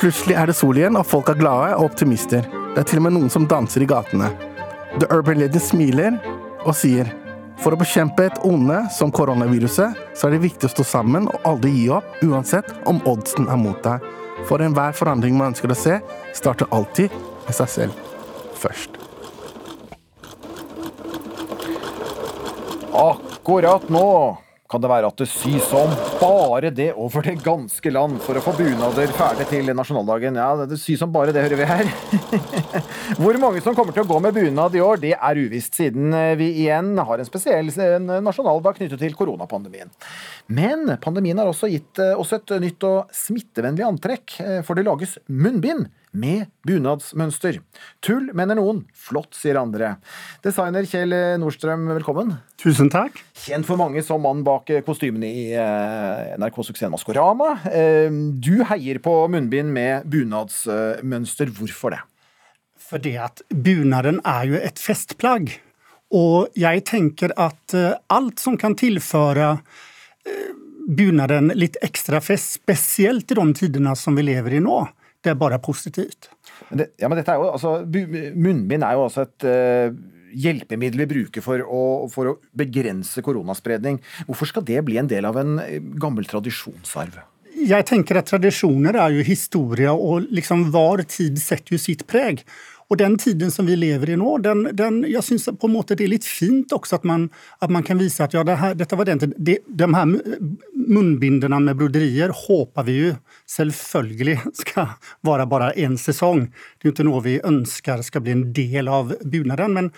[0.01, 2.43] Plutselig er det sol igjen, og folk er glade og optimister.
[2.75, 4.27] Det er til og med noen som danser i gatene.
[4.99, 6.19] The Urban Legend smiler
[6.65, 7.07] og sier
[7.63, 11.47] for å bekjempe et onde som koronaviruset, så er det viktig å stå sammen og
[11.47, 14.03] aldri gi opp, uansett om oddsen er mot deg.
[14.49, 16.01] For enhver forandring man ønsker å se,
[16.35, 17.13] starter alltid
[17.47, 18.07] med seg selv
[18.61, 18.97] først.
[22.91, 24.07] Akkurat nå
[24.71, 28.43] kan det være at det sys om bare det over det ganske land for å
[28.43, 30.37] få bunader ferdig til nasjonaldagen.
[30.39, 31.89] Ja, det sys om bare det, hører vi her.
[33.21, 36.15] Hvor mange som kommer til å gå med bunad i år, det er uvisst, siden
[36.39, 37.71] vi igjen har en spesiell
[38.23, 39.91] nasjonaldag knyttet til koronapandemien.
[40.47, 44.37] Men pandemien har også gitt oss et nytt og smittevennlig antrekk,
[44.67, 47.59] for det lages munnbind med bunadsmønster.
[48.03, 48.83] Tull, mener noen.
[48.97, 49.95] Flott, sier andre.
[50.43, 52.35] Designer Kjell Nordstrøm, velkommen.
[52.61, 53.21] Tusen takk.
[53.45, 57.53] Kjent for mange som mann bak kostymene i eh, NRK-suksessen Maskorama.
[57.71, 61.53] Eh, du heier på munnbind med bunadsmønster.
[61.55, 62.01] Hvorfor det?
[62.91, 65.55] Fordi at bunaden er jo et festplagg.
[66.11, 69.55] Og jeg tenker at eh, alt som kan tilføre
[70.87, 74.83] bunaden litt ekstra fest, spesielt i de tidene som vi lever i nå,
[75.21, 76.29] det er bare positivt.
[76.69, 79.97] Men det, ja, men dette er jo, altså, Munnbind er jo også et uh,
[80.31, 83.99] hjelpemiddel vi bruker for å, for å begrense koronaspredning.
[84.29, 87.19] Hvorfor skal det bli en del av en eh, gammel tradisjonsarv?
[87.61, 92.41] Jeg tenker at Tradisjoner er jo historie, og liksom hver tid setter jo sitt preg.
[92.91, 95.95] Og den tiden som vi lever i nå, den, den, jeg syns på en måte
[95.95, 97.29] det er litt fint også at man,
[97.63, 100.09] at man kan vise at ja, det her, dette var den de, de her
[100.91, 103.13] munnbindene med broderier håper vi jo
[103.47, 104.91] selvfølgelig skal
[105.23, 106.49] være bare én sesong.
[106.51, 109.79] Det er jo ikke noe vi ønsker skal bli en del av bunaden.
[109.79, 109.89] men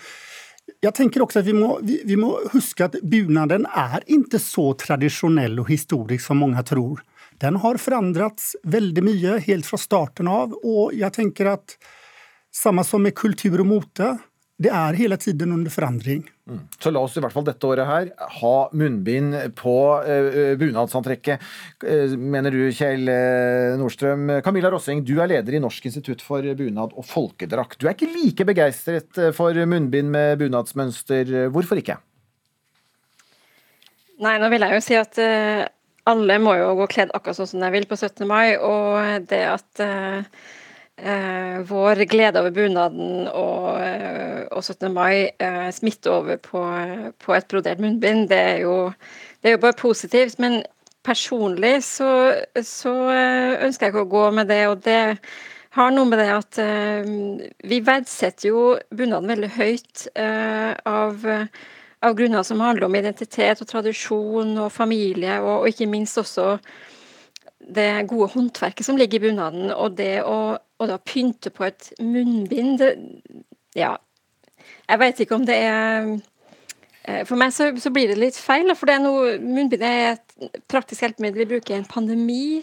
[0.84, 4.70] jeg tenker også at vi må, vi, vi må, huske at bunaden er ikke så
[4.80, 7.02] tradisjonell og historisk som mange tror.
[7.42, 11.76] Den har forandret veldig mye helt fra starten av, og jeg tenker at
[12.54, 14.14] samme som med kultur og mote.
[14.54, 16.22] Det er hele tiden under forandring.
[16.46, 16.60] Mm.
[16.78, 19.74] Så la oss i hvert fall dette året her ha munnbind på
[20.06, 21.42] uh, bunadsantrekket,
[21.82, 23.10] uh, mener du Kjell
[23.80, 24.30] Nordstrøm.
[24.46, 27.80] Camilla Rossing, du er leder i Norsk institutt for bunad og folkedrakt.
[27.80, 31.50] Du er ikke like begeistret for munnbind med bunadsmønster.
[31.54, 31.98] Hvorfor ikke?
[34.22, 35.64] Nei, nå vil jeg jo si at uh,
[36.06, 38.22] alle må jo gå kledd akkurat sånn som de vil på 17.
[38.30, 39.88] mai, og det at
[40.96, 44.92] eh, vår glede over bunaden og, eh, og 17.
[44.92, 46.62] mai eh, smitte over på,
[47.18, 48.92] på, et brodert munnbind, det er, jo,
[49.42, 50.38] det er jo bare positivt.
[50.38, 50.62] Men
[51.04, 52.10] personlig så,
[52.62, 55.02] så eh, ønsker jeg ikke å gå med det, og det
[55.74, 57.14] har noe med det at eh,
[57.66, 61.26] vi verdsetter jo bunaden veldig høyt eh, av
[62.04, 66.58] av grunner som handler om identitet og tradisjon og familie, og, og ikke minst også
[67.74, 71.92] det gode håndverket som ligger i bunaden, og det å, å da pynte på et
[72.02, 72.94] munnbind det,
[73.78, 73.96] Ja,
[74.88, 76.10] jeg vet ikke om det er
[77.04, 80.14] eh, For meg så, så blir det litt feil, for det er noe, munnbind er
[80.14, 82.62] et praktisk hjelpemiddel vi bruker i en pandemi,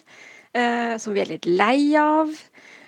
[0.55, 2.31] eh, som vi er litt lei av,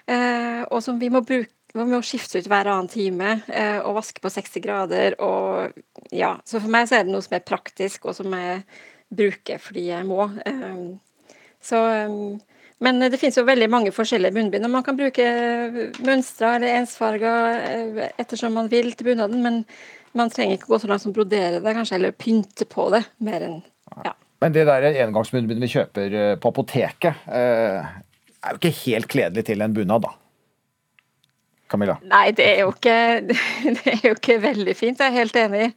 [0.08, 3.96] eh, og som vi må bruke vi må skifte ut hver annen time eh, og
[3.98, 5.16] vaske på 60 grader.
[5.18, 5.74] og
[6.14, 8.62] ja, Så for meg så er det noe som er praktisk, og som jeg
[9.14, 10.28] bruker fordi jeg må.
[10.46, 10.84] Eh,
[11.64, 11.80] så,
[12.12, 12.38] um,
[12.84, 15.26] men det finnes jo veldig mange forskjellige munnbind, og man kan bruke
[16.04, 19.62] mønstre eller ensfarger eh, ettersom man vil til bunaden, men
[20.18, 23.48] man trenger ikke gå så langt som brodere det, kanskje, eller pynte på det mer
[23.48, 23.62] enn
[24.04, 24.14] ja.
[24.44, 27.94] Men det der engangsmunnbindet vi kjøper eh, på apoteket, eh,
[28.44, 30.12] er jo ikke helt kledelig til en bunad, da?
[31.72, 31.96] Camilla?
[32.06, 32.98] Nei, det er jo ikke,
[33.80, 35.70] det er jo ikke veldig fint, jeg er helt enig.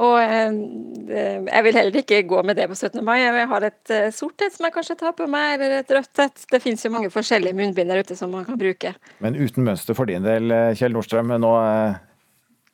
[0.00, 0.58] Og eh,
[1.44, 3.02] jeg vil heller ikke gå med det på 17.
[3.04, 3.18] mai.
[3.20, 6.22] Jeg har et eh, sort et som jeg kanskje tar på meg, eller et rødt
[6.24, 6.46] et.
[6.52, 8.94] Det finnes jo mange forskjellige munnbind der ute som man kan bruke.
[9.20, 11.34] Men uten mønster for din del, eh, Kjell Nordstrøm.
[11.42, 12.00] Nå er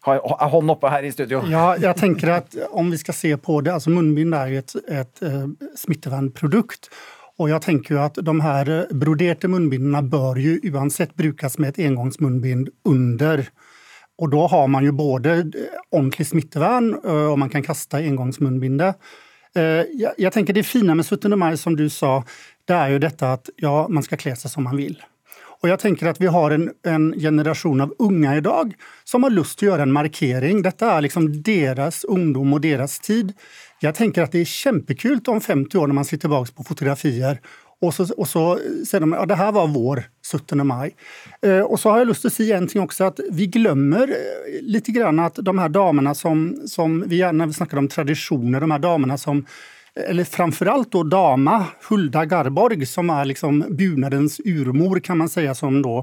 [0.06, 1.42] hånden oppe her i studio.
[1.50, 4.76] Ja, jeg tenker at om vi skal se på det, altså Munnbind er jo et,
[4.86, 6.92] et, et smittevernprodukt.
[7.42, 11.88] Og jeg tenker jo at de her broderte munnbindene bør jo uansett brukes med et
[11.90, 13.42] engangsmunnbind under
[14.16, 18.96] og da har man jo både eh, ordentlig smittevern, eh, og man kan kaste engangsmunnbindet.
[19.56, 19.82] Eh,
[20.16, 21.36] jeg tenker Det fine med 17.
[21.38, 22.22] mai, som du sa,
[22.66, 24.96] det er jo dette at ja, man skal kle seg som man vil.
[25.62, 29.32] Og jeg tenker at Vi har en, en generasjon av unge i dag som har
[29.32, 30.60] lyst til å gjøre en markering.
[30.64, 33.32] Dette er liksom deres ungdom og deres tid.
[33.84, 37.40] Jeg tenker at det er kjempekult om 50 år når man ser tilbake på fotografier
[37.84, 38.42] og så, og så
[38.88, 40.62] sier de at det her var vår 17.
[40.66, 40.94] mai.
[41.44, 44.12] Eh, og så har jeg lyst til å si en ting også, at vi glemmer
[44.16, 48.70] eh, litt grann at de her damene som, som vi gjerne snakker om tradisjoner, de
[48.72, 49.44] her damene som
[49.96, 51.54] eller framfor alt då dama
[51.88, 56.02] Hulda Garborg som er liksom bunadens urmor kan man si, som da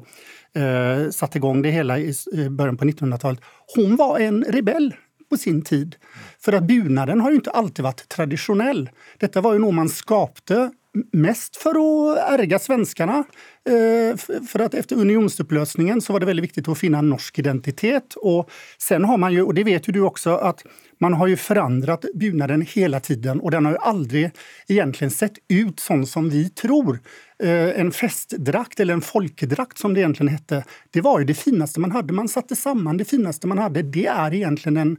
[0.57, 2.13] eh, satte igång det hele i
[2.49, 3.41] början på 1900-tallet.
[3.75, 4.95] Hun var en rebell
[5.29, 5.95] på sin tid.
[6.41, 8.87] For at bunaden har jo ikke alltid vært tradisjonell.
[9.21, 10.71] Dette var jo noe man skapte
[11.13, 11.89] mest for å
[12.21, 13.23] erge svenskene.
[13.65, 18.17] Eh, for at etter unionsoppløsningen så var det veldig viktig å finne en norsk identitet.
[18.21, 18.49] Og
[18.81, 20.61] sen har man jo, og det vet jo du også, at
[21.03, 23.41] man har jo forandret bunaden hele tiden.
[23.41, 24.23] Og den har jo aldri
[24.69, 27.01] egentlig sett ut sånn som vi tror.
[27.41, 30.63] Eh, en festdrakt, eller en folkedrakt som det egentlig hette,
[30.93, 32.15] det var jo det fineste man hadde.
[32.15, 33.87] Man satte sammen det fineste man hadde.
[33.89, 34.97] Det er egentlig en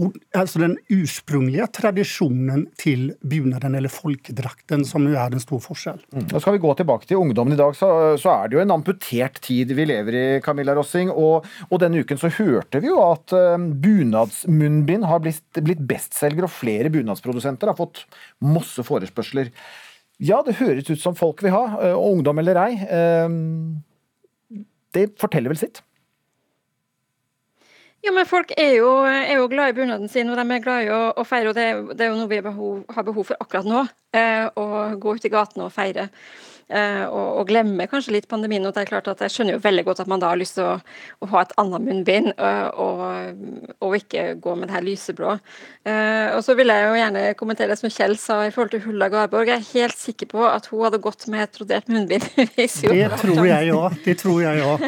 [0.00, 6.00] altså den ursprungelige tradisjonen til bunaden, eller folkedrakten, som jo er en stor forskjell.
[6.14, 6.24] Mm.
[6.30, 7.90] Nå skal vi gå tilbake til ungdommen i dag, så,
[8.20, 11.12] så, er det jo en amputert tid vi lever i, Camilla Rossing.
[11.12, 16.48] Og, og denne uken så hørte vi jo at uh, bunadsmunnbind har blitt, blitt bestselger,
[16.48, 18.04] og flere bunadsprodusenter har fått
[18.42, 19.52] masse forespørsler.
[20.22, 22.72] Ja, det høres ut som folk vil ha, uh, ungdom eller ei.
[22.88, 24.62] Uh,
[24.96, 25.84] det forteller vel sitt?
[28.02, 30.86] Jo, men Folk er jo, er jo, glad i bunaden sin, og de er glad
[30.86, 31.52] i å, å feire.
[31.52, 33.84] og det, det, er jo noe vi behov, har behov for akkurat nå.
[34.18, 34.64] Eh, å
[34.98, 36.08] gå ut i gatene og feire.
[36.72, 38.64] Eh, og, og glemmer kanskje litt pandemien.
[38.64, 40.56] og det er klart at Jeg skjønner jo veldig godt at man da har lyst
[40.56, 40.76] til å,
[41.20, 43.02] å ha et annet munnbind, eh, og,
[43.78, 45.34] og, ikke gå med det her lyseblå.
[45.84, 48.84] Eh, og så vil jeg jo gjerne kommentere det som Kjell sa i forhold til
[48.86, 49.50] Hulla Garborg.
[49.52, 52.24] Jeg er helt sikker på at hun hadde gått med et trodert munnbind.
[52.56, 52.70] det
[53.20, 53.98] tror jeg òg.
[54.06, 54.86] Det tror jeg òg.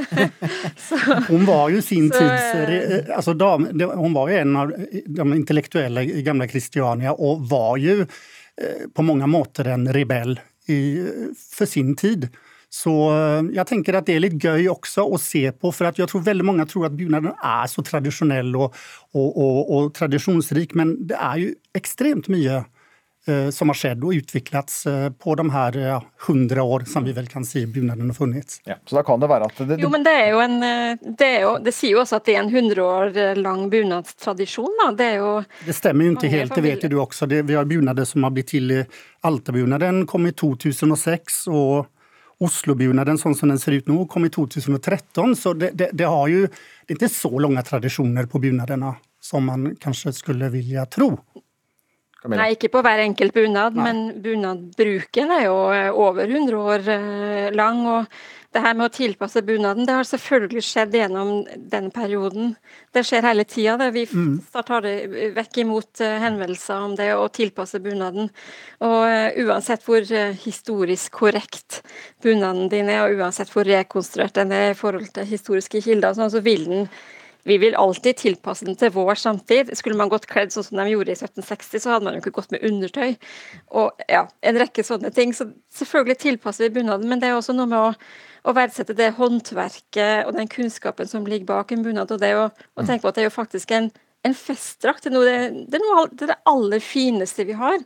[1.29, 6.25] Hun var jo sin så, tids altså, Hun var jo en av de intellektuelle i
[6.25, 8.05] gamle Kristiania, og var jo
[8.95, 10.37] på mange måter en rebell
[10.71, 10.81] i,
[11.37, 12.29] for sin tid.
[12.75, 16.11] Så eh, jeg tenker at det er litt gøy også å se på, for jeg
[16.11, 18.75] tror veldig mange tror at bunaden er så tradisjonell og,
[19.15, 22.65] og, og, og, tradisjonsrik, men det er jo ekstremt mye
[23.55, 25.79] som har skjedd og utviklet eh, på de her
[26.27, 28.61] hundre år som vi vel kan si bunaden har funnits.
[28.69, 29.81] Ja, så da kan det være at det, det...
[29.85, 32.37] Jo, men det er jo en det, er jo, det, sier jo også at det
[32.37, 34.85] er en hundre år lang bunadstradisjon.
[34.99, 35.33] Det er jo
[35.65, 37.29] Det stemmer jo ikke helt, det vet du også.
[37.31, 38.77] Det, vi har bunader som har blitt til
[39.25, 41.91] Altabunaden kom i 2006, og
[42.45, 45.37] Oslobunaden sånn som den ser ut nå, kom i 2013.
[45.39, 48.95] Så det, det, det har jo det er ikke så lange tradisjoner på bunadene
[49.25, 51.15] som man kanskje skulle vilja tro.
[52.33, 53.85] Nei, ikke på hver enkelt bunad, Nei.
[53.85, 55.59] men bunadbruken er jo
[56.07, 57.85] over 100 år eh, lang.
[57.85, 58.07] og
[58.55, 61.31] det her med å tilpasse bunaden, det har selvfølgelig skjedd gjennom
[61.73, 62.53] den perioden.
[62.95, 63.89] Det skjer hele tida.
[63.91, 64.37] Vi mm.
[64.55, 64.93] tar det
[65.35, 68.31] vekk imot eh, henvendelser om det å tilpasse bunaden.
[68.87, 70.07] Og uansett hvor
[70.45, 71.83] historisk korrekt
[72.23, 76.33] bunaden din er, og uansett hvor rekonstruert den er i forhold til historiske kilder, sånn,
[76.33, 76.89] så vil den
[77.45, 79.73] vi vil alltid tilpasse den til vår samtid.
[79.77, 82.37] Skulle man gått kledd sånn som de gjorde i 1760, så hadde man jo ikke
[82.39, 83.17] gått med undertøy.
[83.77, 85.35] Og ja, en rekke sånne ting.
[85.37, 87.91] Så selvfølgelig tilpasser vi bunaden, men det er også noe med å
[88.45, 92.13] å verdsette det håndverket og den kunnskapen som ligger bak en bunad.
[92.13, 92.89] Og det å, å mm.
[92.89, 93.89] tenke på at det er jo faktisk en,
[94.27, 95.09] en festdrakt.
[95.09, 95.39] Det, det,
[95.73, 97.79] det, er noe, det, er det aller fineste vi har.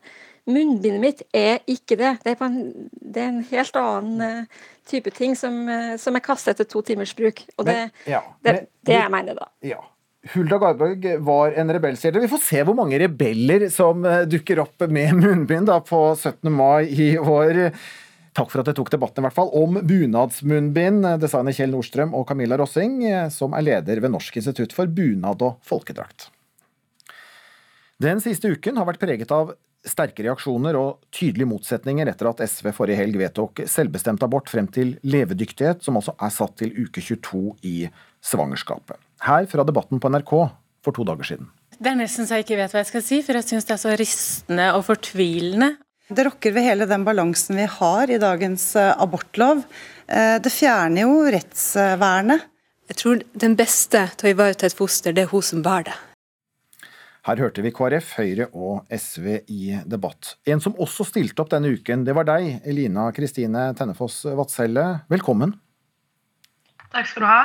[0.48, 2.14] Munnbindet mitt er ikke det.
[2.24, 6.24] Det er, en, det er en, helt annen uh, type ting som, uh, som er
[6.24, 7.42] kastet etter to timers bruk.
[7.58, 9.48] Og det, men, ja, det, men, det jeg mener, da.
[9.74, 9.82] Ja.
[10.32, 12.24] Hulda Garborg var en rebellstjerne.
[12.24, 16.48] Vi får se hvor mange rebeller som uh, dukker opp med munnbind da, på 17.
[16.52, 17.68] mai i år.
[18.38, 22.28] Takk for at dere tok debatten i hvert fall, om bunadsmunnbind, designer Kjell Nordstrøm og
[22.28, 23.00] Camilla Rossing,
[23.34, 26.28] som er leder ved Norsk institutt for bunad og folkedrakt.
[27.98, 29.56] Den siste uken har vært preget av
[29.90, 34.96] sterke reaksjoner og tydelige motsetninger etter at SV forrige helg vedtok selvbestemt abort frem til
[35.08, 37.76] levedyktighet, som altså er satt til uke 22 i
[38.24, 39.00] svangerskapet.
[39.24, 40.34] Her fra Debatten på NRK
[40.84, 41.50] for to dager siden.
[41.78, 43.76] Det er nesten så jeg ikke vet hva jeg skal si, for jeg syns det
[43.76, 45.76] er så rystende og fortvilende
[46.08, 49.60] det rokker ved hele den balansen vi har i dagens eh, abortlov.
[50.08, 52.46] Eh, det fjerner jo rettsvernet.
[52.88, 55.96] Jeg tror den beste til å ivareta et foster, det er hun som bærer det.
[57.26, 60.36] Her hørte vi KrF, Høyre og SV i debatt.
[60.48, 64.84] En som også stilte opp denne uken, det var deg, Elina Kristine Tennefoss Vadselle.
[65.10, 65.56] Velkommen.
[66.92, 67.40] Takk skal du ha.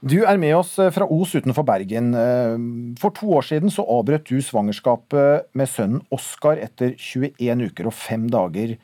[0.00, 2.14] Du er med oss eh, fra Os utenfor Bergen.
[2.16, 2.54] Eh,
[3.00, 7.96] for to år siden så avbrøt du svangerskapet med sønnen Oskar etter 21 uker og
[7.96, 8.78] fem dager.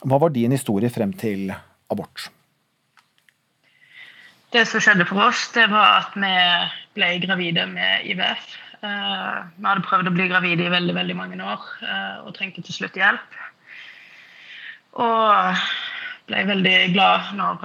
[0.00, 1.52] Hva var din historie frem til
[1.92, 2.30] abort?
[4.54, 6.34] Det som skjedde for oss, det var at vi
[6.96, 8.63] ble gravide med IVF.
[8.84, 11.64] Eh, vi hadde prøvd å bli gravide i veldig veldig mange år
[12.26, 13.38] og trengte til slutt hjelp.
[15.00, 15.64] Og
[16.28, 17.64] ble veldig glad når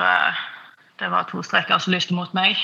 [0.99, 2.57] det var to streker som lyste mot meg.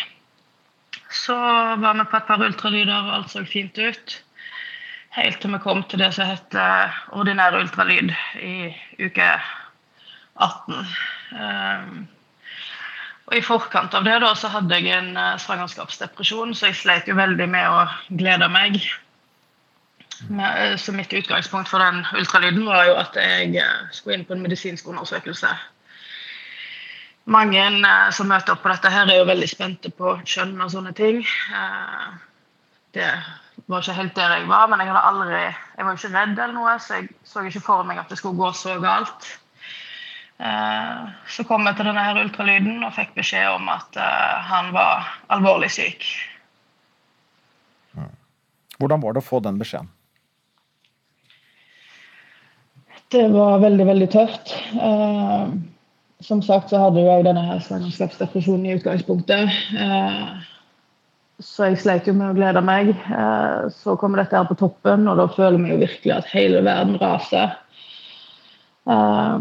[1.11, 4.15] Så var vi på et par ultralyder, og alt så fint ut.
[5.15, 8.11] Helt til vi kom til det som heter ordinær ultralyd
[8.43, 9.29] i uke
[10.35, 12.09] 18.
[13.26, 17.07] Og I forkant av det da, så hadde jeg en uh, svangerskapsdepresjon, så jeg sleit
[17.09, 17.86] jo veldig med å
[18.21, 18.78] glede meg.
[20.30, 24.38] Uh, så mitt utgangspunkt for den ultralyden var jo at jeg uh, skulle inn på
[24.38, 25.55] en medisinsk undersøkelse
[27.26, 30.71] mange eh, som møter opp på dette, her er jo veldig spente på kjønn og
[30.73, 31.23] sånne ting.
[31.26, 32.11] Eh,
[32.95, 33.09] det
[33.71, 35.41] var ikke helt der jeg var, men jeg, aldri,
[35.78, 38.39] jeg var ikke redd eller noe, så jeg så ikke for meg at det skulle
[38.39, 39.32] gå så galt.
[40.39, 43.99] Eh, så kom jeg til denne her ultralyden og fikk beskjed om at
[44.49, 46.07] han var alvorlig syk.
[48.79, 49.88] Hvordan var det å få den beskjeden?
[53.13, 54.51] Det var veldig, veldig tøft.
[54.81, 55.47] Eh,
[56.25, 59.51] som sagt så hadde jeg denne her svangerskapsdepresjonen i utgangspunktet.
[59.77, 60.23] Eh,
[61.43, 62.91] så jeg sleit jo med å glede meg.
[62.95, 66.63] Eh, så kommer dette her på toppen, og da føler vi jo virkelig at hele
[66.65, 67.55] verden raser.
[68.89, 69.38] Eh,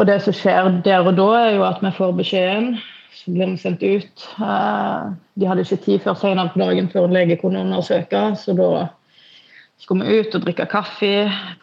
[0.00, 2.74] og det som skjer der og da, er jo at vi får beskjeden.
[3.12, 4.24] Så blir vi sendt ut.
[4.40, 8.54] Eh, de hadde ikke tid før senere på dagen før en lege kunne undersøke, så
[8.56, 8.70] da
[9.82, 11.12] skulle vi ut og drikke kaffe,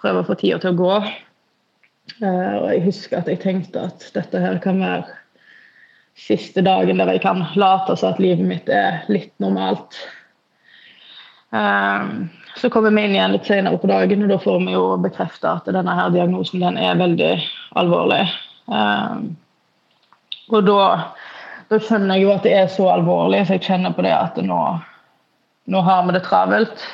[0.02, 0.94] prøve å få tida til å gå.
[2.20, 5.18] Eh, og jeg husker at jeg tenkte at dette her kan være
[6.20, 9.98] siste dagen der jeg kan late som at livet mitt er litt normalt.
[11.56, 12.10] Eh,
[12.60, 15.58] så kommer vi inn igjen litt senere på dagen, og da får vi jo bekrefta
[15.58, 17.32] at denne her diagnosen den er veldig
[17.80, 18.24] alvorlig.
[18.68, 19.34] Um,
[20.50, 20.84] og da,
[21.70, 24.40] da, skjønner jeg jo at det er så alvorlig, så jeg kjenner på det at
[24.44, 24.60] nå,
[25.70, 26.86] nå har vi det travelt.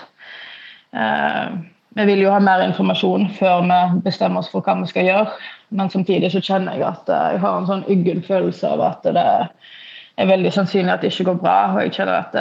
[1.95, 5.37] Vi vil jo ha mer informasjon før vi bestemmer oss for hva vi skal gjøre.
[5.75, 9.23] Men samtidig så kjenner jeg at jeg har en sånn uggen følelse av at det
[9.23, 11.57] er veldig sannsynlig at det ikke går bra.
[11.71, 12.35] Og jeg kjenner at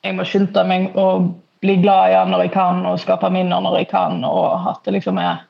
[0.00, 1.06] jeg må skynde meg å
[1.60, 4.24] bli glad i han når jeg kan, og skape minner når jeg kan.
[4.24, 5.42] Og at det liksom er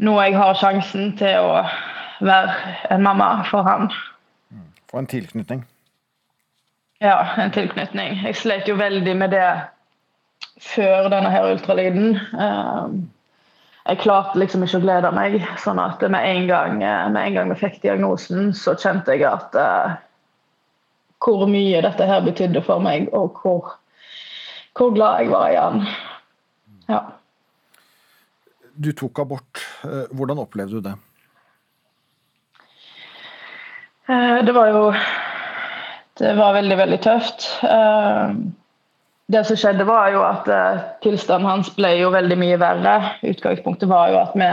[0.00, 1.64] nå jeg har sjansen til å
[2.24, 3.90] være en mamma for han.
[4.90, 5.64] Få en tilknytning?
[7.00, 8.18] Ja, en tilknytning.
[8.24, 9.48] Jeg slet jo veldig med det
[10.60, 12.18] før denne her ultralyden.
[13.86, 15.38] Jeg klarte liksom ikke å glede meg.
[15.62, 19.56] sånn at med en gang, med en gang vi fikk diagnosen, så kjente jeg at
[19.56, 19.96] uh,
[21.24, 23.76] hvor mye dette her betydde for meg, og hvor,
[24.76, 25.86] hvor glad jeg var igjen.
[26.88, 27.00] Ja.
[28.80, 29.62] Du tok abort.
[30.16, 30.94] Hvordan opplevde du det?
[34.46, 34.94] Det var jo
[36.18, 37.46] Det var veldig, veldig tøft.
[39.30, 40.48] Det som skjedde, var jo at
[41.04, 42.96] tilstanden hans ble jo veldig mye verre.
[43.22, 44.48] Utgangspunktet var jo at vi,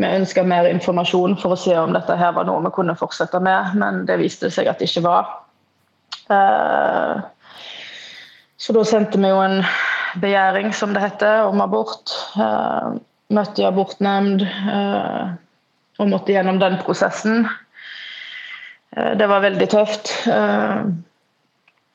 [0.00, 3.40] vi ønska mer informasjon for å se om dette her var noe vi kunne fortsette
[3.42, 5.34] med, men det viste seg at det ikke var.
[8.60, 9.62] Så da sendte vi jo en
[10.20, 12.12] begjæring, som det heter, om abort.
[13.32, 14.44] Møtte i abortnemnd
[16.00, 17.46] og måtte gjennom den prosessen.
[18.90, 20.12] Det var veldig tøft.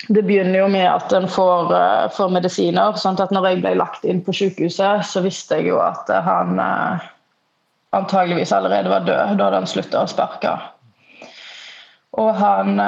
[0.05, 1.73] Det begynner jo med at en får,
[2.15, 2.97] får, medisiner.
[2.97, 6.57] sånn at når jeg ble lagt inn på sykehuset, så visste jeg jo at han
[7.95, 9.37] antageligvis allerede var død.
[9.37, 10.55] Da hadde han slutta å sparke.
[12.15, 12.79] Og han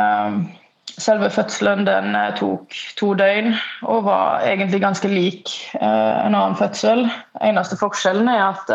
[0.97, 3.51] Selve fødselen den tok to døgn
[3.85, 7.05] og var egentlig ganske lik en annen fødsel.
[7.45, 8.71] Eneste forskjellen er at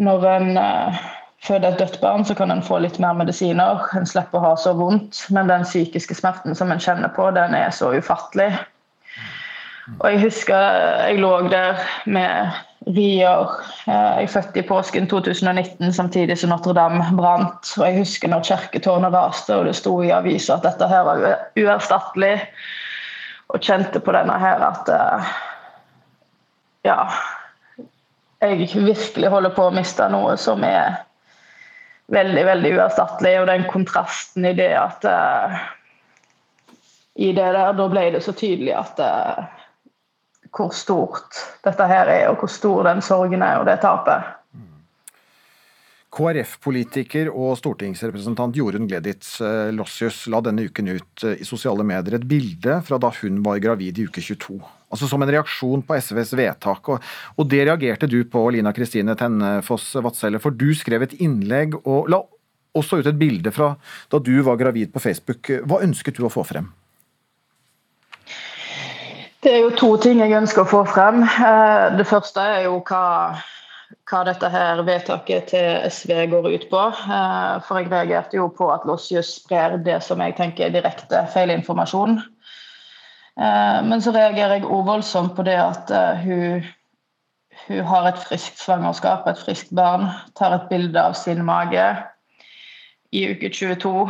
[0.00, 0.48] når en
[1.44, 3.82] føder et dødt barn, så kan en få litt mer medisiner.
[3.96, 7.56] En slipper å ha så vondt, men den psykiske smerten som en kjenner på, den
[7.58, 8.54] er så ufattelig.
[9.98, 10.78] Og jeg husker
[11.10, 12.54] jeg lå der med
[12.86, 13.48] rier.
[13.86, 17.70] Jeg er født i påsken 2019, samtidig som Notre-Dame brant.
[17.78, 21.24] Og jeg husker når kirketårnet raste, og det sto i avisa at dette her var
[21.56, 22.34] uerstattelig.
[23.52, 24.92] Og kjente på denne her at
[26.84, 27.08] Ja.
[28.44, 30.98] Jeg virkelig holder på å miste noe som er
[32.12, 33.38] veldig, veldig uerstattelig.
[33.40, 35.06] Og den kontrasten i det at
[37.16, 39.00] I det der, da ble det så tydelig at
[40.54, 44.32] hvor stort dette her er, og hvor stor den sorgen er, og det tapet.
[46.14, 49.40] KrF-politiker og stortingsrepresentant Jorunn Gleditz
[49.74, 53.98] Lossius la denne uken ut i sosiale medier et bilde fra da hun var gravid
[53.98, 54.60] i uke 22.
[54.94, 56.92] Altså Som en reaksjon på SVs vedtak.
[56.92, 57.02] Og,
[57.34, 62.06] og det reagerte du på, Lina Kristine Tennefoss Vadselle, for du skrev et innlegg og
[62.12, 62.22] la
[62.78, 63.72] også ut et bilde fra
[64.10, 65.50] da du var gravid på Facebook.
[65.66, 66.70] Hva ønsket du å få frem?
[69.44, 71.18] Det er jo to ting jeg ønsker å få frem.
[71.98, 73.34] Det første er jo hva,
[74.08, 76.84] hva dette her vedtaket til SV går ut på.
[77.66, 82.16] For jeg reagerte jo på at Lossius sprer det som jeg tenker er direkte feilinformasjon.
[83.36, 85.92] Men så reagerer jeg òg voldsomt på det at
[86.24, 86.64] hun,
[87.68, 90.08] hun har et friskt svangerskap, et friskt barn,
[90.40, 91.84] tar et bilde av sin mage
[93.12, 94.08] i uke 22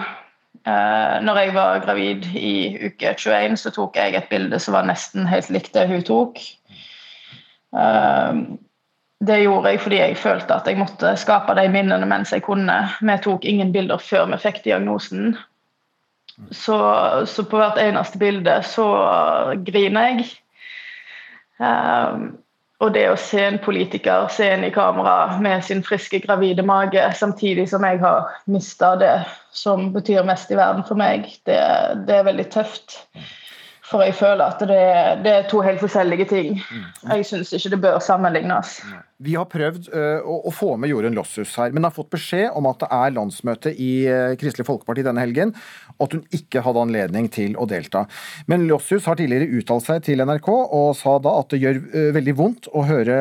[0.64, 2.52] når jeg var gravid i
[2.86, 6.40] uke 21, så tok jeg et bilde som var nesten helt likt det hun tok.
[9.24, 12.76] Det gjorde jeg fordi jeg følte at jeg måtte skape de minnene mens jeg kunne.
[13.00, 15.36] Vi tok ingen bilder før vi fikk diagnosen.
[16.50, 16.76] Så,
[17.30, 18.86] så på hvert eneste bilde så
[19.66, 20.24] griner jeg.
[22.82, 27.04] Og det å se en politiker se en i kamera med sin friske, gravide mage,
[27.14, 29.14] samtidig som jeg har mista det
[29.54, 31.60] som betyr mest i verden for meg, det,
[32.08, 32.98] det, er veldig tøft.
[33.84, 34.84] For jeg føler at det,
[35.24, 36.60] det er to helt forskjellige ting.
[37.04, 38.78] Jeg syns ikke det bør sammenlignes.
[39.24, 42.56] Vi har prøvd uh, å, å, få med Jorunn Losshus her, men har fått beskjed
[42.56, 45.52] om at det er landsmøte i uh, Kristelig Folkeparti denne helgen,
[45.98, 48.06] og at hun ikke hadde anledning til å delta.
[48.50, 52.10] Men Losshus har tidligere uttalt seg til NRK og sa da at det gjør uh,
[52.16, 53.18] veldig vondt å høre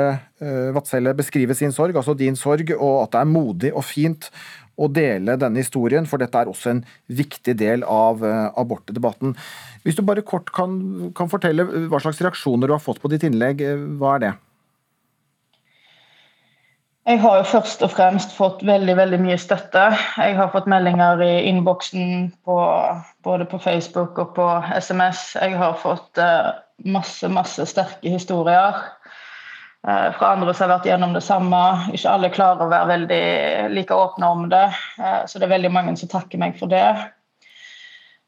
[0.75, 4.25] Vadselle beskrive sin sorg, altså din sorg, og at det er modig og fint
[4.73, 6.81] å dele denne historien, for dette er også en
[7.13, 9.35] viktig del av uh, abortdebatten.
[9.83, 13.25] Hvis du bare kort kan, kan, fortelle hva slags reaksjoner du har fått på ditt
[13.27, 14.33] innlegg, eh, hva er det?
[17.03, 19.89] Jeg har jo først og fremst fått veldig veldig mye støtte.
[20.15, 24.45] Jeg har fått meldinger i innboksen både på Facebook og på
[24.79, 25.33] SMS.
[25.35, 26.55] Jeg har fått uh,
[26.95, 28.79] masse, masse sterke historier.
[29.87, 31.59] Eh, fra andre som har vært gjennom det samme.
[31.91, 33.25] Ikke alle klarer å være veldig
[33.75, 34.69] like åpne om det.
[34.99, 36.87] Eh, så det er veldig mange som takker meg for det.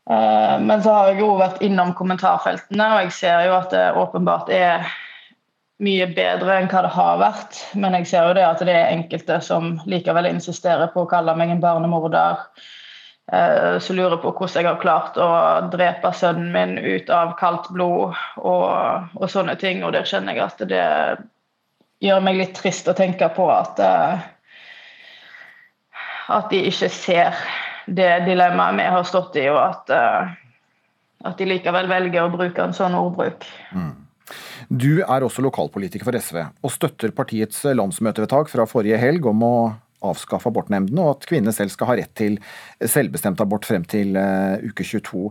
[0.09, 3.85] Eh, men så har jeg jo vært innom kommentarfeltene, og jeg ser jo at det
[3.95, 4.89] åpenbart er
[5.83, 7.61] mye bedre enn hva det har vært.
[7.79, 11.35] Men jeg ser jo det at det er enkelte som likevel insisterer på å kalle
[11.39, 12.43] meg en barnemorder.
[13.81, 15.27] Som lurer på hvordan jeg har klart å
[15.73, 18.67] drepe sønnen min ut av kaldt blod og,
[19.17, 19.81] og sånne ting.
[19.83, 20.83] Og der kjenner jeg at det
[22.05, 24.23] gjør meg litt trist å tenke på at uh,
[26.33, 27.37] at de ikke ser
[27.85, 30.33] det dilemmaet vi har stått i, og at, uh,
[31.29, 33.45] at de likevel velger å bruke en sånn ordbruk.
[33.75, 33.93] Mm.
[34.69, 39.55] Du er også lokalpolitiker for SV, og støtter partiets landsmøtevedtak fra forrige helg om å
[40.05, 42.39] avskaffe abortnemndene, og at kvinner selv skal ha rett til
[42.81, 45.29] selvbestemt abort frem til uh, uke 22.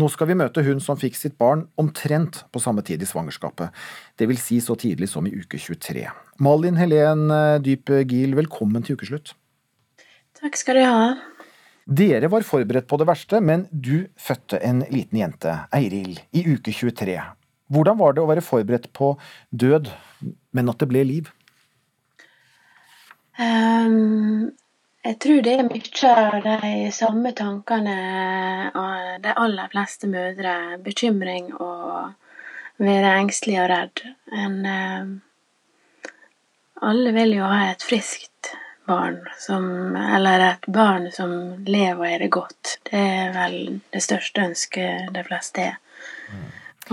[0.00, 3.74] Nå skal vi møte hun som fikk sitt barn omtrent på samme tid i svangerskapet,
[4.16, 6.06] det vil Si så tidlig som i uke 23.
[6.40, 9.34] Malin Helen eh, Dyp Giel, velkommen til ukeslutt.
[10.40, 11.04] Takk skal du ha.
[11.84, 16.72] Dere var forberedt på det verste, men du fødte en liten jente, Eiril, i uke
[16.72, 17.18] 23.
[17.72, 19.12] Hvordan var det å være forberedt på
[19.50, 19.92] død,
[20.56, 21.28] men at det ble liv?
[23.36, 24.52] Um,
[25.02, 27.96] jeg tror det er mye av de samme tankene
[28.70, 30.78] av de aller fleste mødre.
[30.84, 32.12] Bekymring og
[32.82, 34.02] være engstelig og redd.
[34.32, 36.12] En, eh,
[36.82, 38.52] alle vil jo ha et friskt
[38.86, 41.34] barn, som, eller et barn som
[41.66, 42.78] lever og er det godt.
[42.90, 43.58] Det er vel
[43.94, 45.76] det største ønsket de fleste er.
[46.30, 46.46] Mm.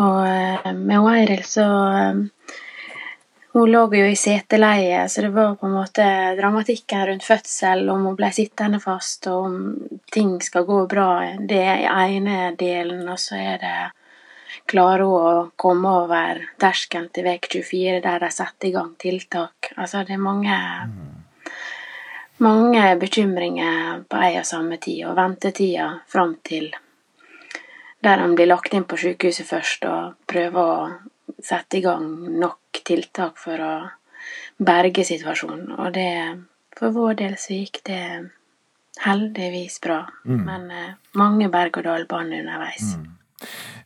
[0.06, 2.26] Og eh, med Eiril så eh,
[3.60, 6.06] hun lå jo i seteleie, så det var på en måte
[6.40, 9.56] dramatikken rundt fødsel, om hun ble sittende fast, og om
[10.12, 11.12] ting skal gå bra.
[11.40, 13.78] Det er ene delen, og så er det
[14.70, 19.72] Klarer hun å komme over terskelen til uke 24, der de setter i gang tiltak.
[19.78, 20.58] Altså, det er mange
[22.40, 26.70] mange bekymringer på en og samme tid, og ventetida fram til
[28.00, 30.90] der han blir lagt inn på sykehuset først, og prøver å
[31.46, 32.06] sette i gang
[32.40, 33.74] nok tiltak for å
[34.60, 35.72] berge situasjonen.
[35.78, 36.12] Og det,
[36.78, 38.04] for vår del så gikk det
[39.04, 40.04] heldigvis bra.
[40.28, 40.44] Mm.
[40.44, 42.94] Men eh, mange berg-og-dal-baner underveis.
[42.98, 43.16] Mm.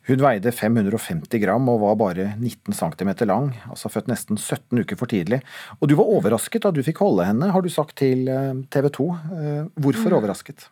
[0.04, 4.98] Hun veide 550 gram og var bare 19 cm lang, altså født nesten 17 uker
[5.00, 5.40] for tidlig.
[5.78, 8.90] Og du var overrasket da du fikk holde henne, har du sagt til eh, TV
[8.98, 9.10] 2.
[9.38, 10.18] Eh, hvorfor mm.
[10.20, 10.68] overrasket?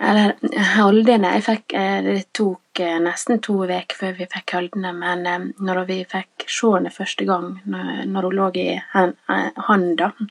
[0.00, 0.32] Eller
[0.78, 5.26] Holdene jeg fikk, eh, Det tok eh, nesten to uker før vi fikk Holdene, men
[5.28, 10.30] eh, når vi fikk se henne første gang, når hun lå i handa mm.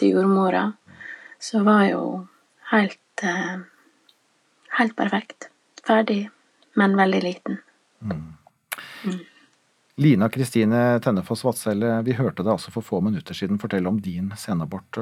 [0.00, 0.70] til jordmora,
[1.38, 2.28] så var hun
[2.72, 2.98] helt
[4.78, 5.50] Helt perfekt.
[5.84, 6.30] Ferdig,
[6.78, 7.58] men veldig liten.
[8.00, 8.20] Mm.
[9.04, 9.18] Mm.
[10.00, 14.30] Lina Kristine Tennefoss Vadselle, vi hørte deg altså for få minutter siden fortelle om din
[14.40, 14.96] senabort.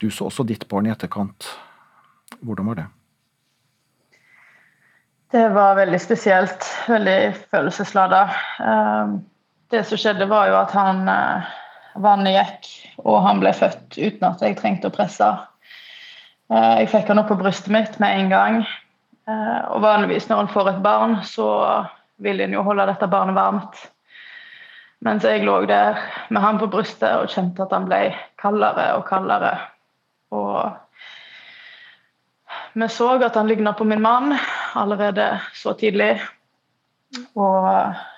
[0.00, 1.50] Du så også ditt barn i etterkant.
[2.40, 2.86] Hvordan var det?
[5.30, 6.66] Det var veldig spesielt.
[6.88, 8.28] Veldig følelseslada.
[8.62, 9.18] Ehm,
[9.70, 11.48] det som skjedde, var jo at han eh,
[11.98, 12.68] Vannet gikk,
[13.02, 15.26] og han ble født uten at jeg trengte å presse.
[16.52, 18.60] Eh, jeg fikk han opp på brystet mitt med en gang.
[19.26, 21.48] Eh, og vanligvis når en får et barn, så
[22.22, 23.82] vil en jo holde dette barnet varmt.
[25.04, 25.98] Mens jeg lå der
[26.30, 28.00] med han på brystet og kjente at han ble
[28.40, 29.56] kaldere og kaldere.
[30.30, 30.70] Og
[32.76, 34.34] vi så at han ligna på min mann
[34.74, 36.20] allerede så tidlig.
[37.34, 37.68] Og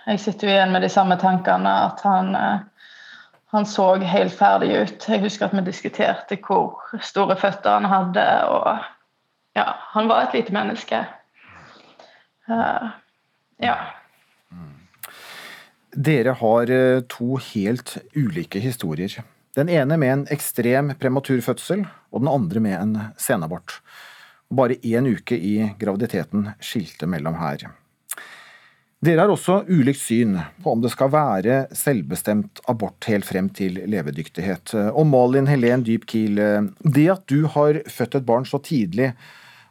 [0.07, 2.33] jeg sitter jo igjen med de samme tankene, at han,
[3.55, 5.09] han så helt ferdig ut.
[5.09, 8.83] Jeg husker at vi diskuterte hvor store føtter han hadde, og
[9.59, 11.05] ja, han var et lite menneske.
[12.49, 12.91] Uh,
[13.63, 13.77] ja.
[15.93, 19.19] Dere har eh, to helt ulike historier.
[19.57, 23.81] Den ene med en ekstrem prematur fødsel, og den andre med en senabort.
[24.49, 27.67] Bare én uke i graviditeten skilte mellom her.
[29.05, 33.77] Dere har også ulikt syn på om det skal være selvbestemt abort helt frem til
[33.87, 34.73] levedyktighet.
[34.91, 36.41] Og Malin Helen Dyp Kiel,
[36.83, 39.13] det at du har født et barn så tidlig,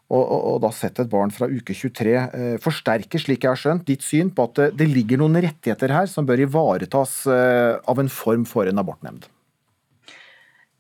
[0.08, 3.60] og, og, og da sett et barn fra uke 23, eh, forsterker, slik jeg har
[3.60, 8.00] skjønt, ditt syn på at det, ligger noen rettigheter her som bør ivaretas eh, av
[8.00, 9.28] en form for en abortnemnd?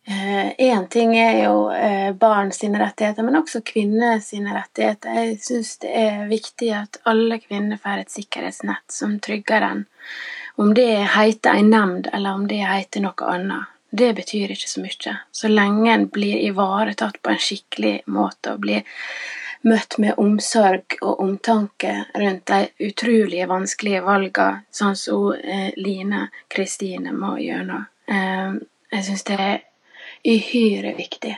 [0.10, 5.12] Én eh, ting er jo eh, barn sine rettigheter, men også kvinner sine rettigheter.
[5.12, 9.84] Jeg syns det er viktig at alle kvinner får et sikkerhetsnett som trygger den.
[10.56, 10.88] Om det
[11.18, 15.18] heter en nemnd, eller om det heter noe annet, det betyr ikke så mye.
[15.32, 18.88] Så lenge en blir ivaretatt på en skikkelig måte og blir
[19.68, 27.12] møtt med omsorg og omtanke rundt de utrolige vanskelige valgene, sånn som eh, Line Kristine
[27.12, 27.90] må gjennom.
[28.08, 29.58] Jeg syns det er
[30.24, 31.36] uhyre viktig.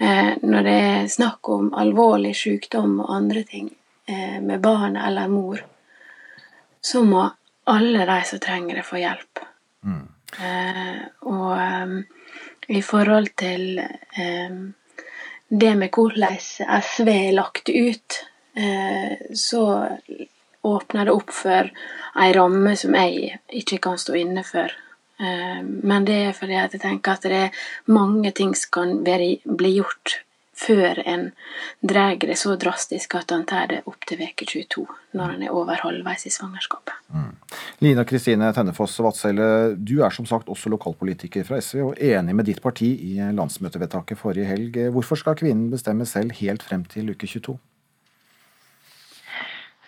[0.00, 3.68] Eh, når det er snakk om alvorlig sykdom og andre ting
[4.08, 5.60] eh, med barn eller mor,
[6.80, 7.26] så må
[7.70, 9.42] alle de som trenger det, få hjelp.
[9.84, 10.06] Mm.
[10.40, 11.96] Eh, og um,
[12.68, 13.82] i forhold til
[14.16, 14.62] um,
[15.50, 18.20] det med hvordan SV er lagt ut,
[18.54, 19.64] eh, så
[20.62, 21.70] åpner det opp for
[22.20, 24.70] ei ramme som jeg ikke kan stå inne for.
[25.20, 27.62] Eh, men det er fordi at jeg tenker at det er
[27.92, 30.20] mange ting som kan være, bli gjort
[30.60, 31.30] før en
[31.80, 34.84] drar det så drastisk at han tar det opp til uke 22,
[35.16, 36.96] når han er over halvveis i svangerskapet.
[37.14, 37.32] Mm.
[37.84, 42.48] Lina Kristine Tennefoss Vadselle, du er som sagt også lokalpolitiker fra SV og enig med
[42.50, 44.76] ditt parti i landsmøtevedtaket forrige helg.
[44.92, 47.56] Hvorfor skal kvinnen bestemme selv helt frem til uke 22?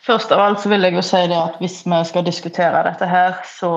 [0.03, 3.07] Først av alt så vil jeg jo si det at hvis vi skal diskutere dette
[3.07, 3.71] her, så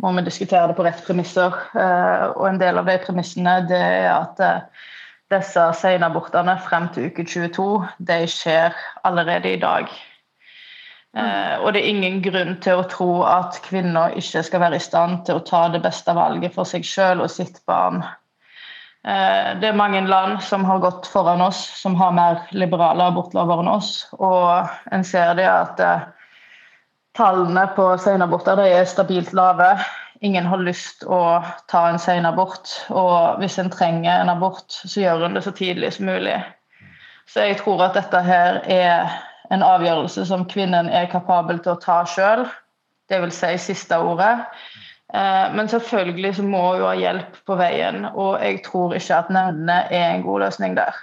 [0.00, 1.56] må vi diskutere det på rett premisser.
[1.76, 4.86] Eh, og en del av de premissene det er at eh,
[5.30, 7.66] disse senabortene frem til uke 22
[8.10, 8.76] de skjer
[9.06, 9.90] allerede i dag.
[11.16, 14.86] Eh, og det er ingen grunn til å tro at kvinner ikke skal være i
[14.86, 18.02] stand til å ta det beste valget for seg selv og sitt barn.
[19.00, 23.70] det er mange land som har gått foran oss, som har mer liberale abortlover enn
[23.72, 24.10] oss.
[24.12, 25.80] Og en ser det at
[27.18, 29.72] Tallene på senaborter er stabilt lave.
[30.20, 31.40] Ingen har lyst å
[31.70, 32.70] ta en seinabort.
[32.92, 36.36] Og hvis en trenger en abort, så gjør en det så tidlig som mulig.
[37.30, 39.10] Så jeg tror at dette her er
[39.50, 42.44] en avgjørelse som kvinnen er kapabel til å ta sjøl.
[43.10, 43.40] Dvs.
[43.40, 44.36] Si siste ordet.
[45.14, 49.32] Eh, men selvfølgelig så må hun ha hjelp på veien, og jeg tror ikke at
[49.34, 50.94] nevnene er en god løsning der.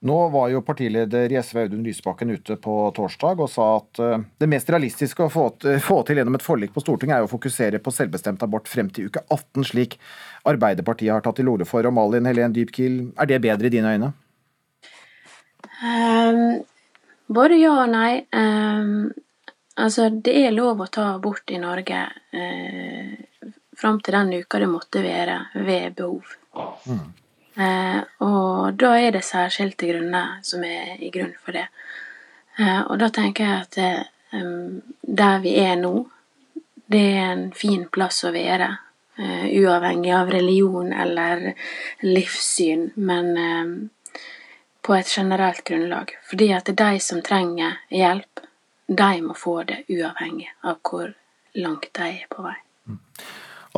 [0.00, 4.20] Nå var jo partileder i SV Audun Lysbakken ute på torsdag og sa at eh,
[4.38, 7.90] det mest realistiske å få, til gjennom et forlik på Stortinget er å fokusere på
[7.94, 9.98] selvbestemt abort frem til uke 18, slik
[10.46, 11.82] Arbeiderpartiet har tatt til orde for.
[11.82, 14.12] Og Malin Helen Dybkiel, er det bedre i dine øyne?
[15.82, 16.62] Um,
[17.26, 18.22] både ja og nei.
[18.30, 19.10] Um,
[19.74, 24.70] altså, det er lov å ta abort i Norge uh, fram til den uka det
[24.70, 26.38] måtte være ved behov.
[26.86, 27.08] Mm.
[27.58, 31.66] Eh, og da er det særskilte grunner som er i grunn for det.
[32.58, 34.44] Eh, og da tenker jeg at eh,
[35.02, 35.94] der vi er nå,
[36.88, 38.76] det er en fin plass å være.
[39.18, 41.40] Uavhengig av religion eller
[42.06, 43.88] livssyn, men
[44.86, 46.12] på et generelt grunnlag.
[46.30, 48.44] Fordi at det er de som trenger hjelp,
[48.86, 51.10] de må få det uavhengig av hvor
[51.58, 52.54] langt de er på vei.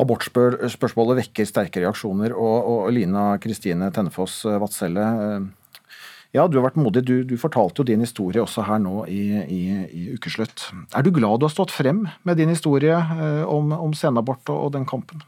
[0.01, 2.33] Abortspørsmålet vekker sterke reaksjoner.
[2.33, 5.89] Og, og Lina Kristine Tennefoss Vadselle, eh,
[6.31, 7.03] ja, du har vært modig.
[7.07, 10.69] Du, du, fortalte jo din historie også her nå i, i, i, ukeslutt.
[10.95, 14.69] Er du glad du har stått frem med din historie eh, om, om senabort og,
[14.69, 15.21] og den kampen?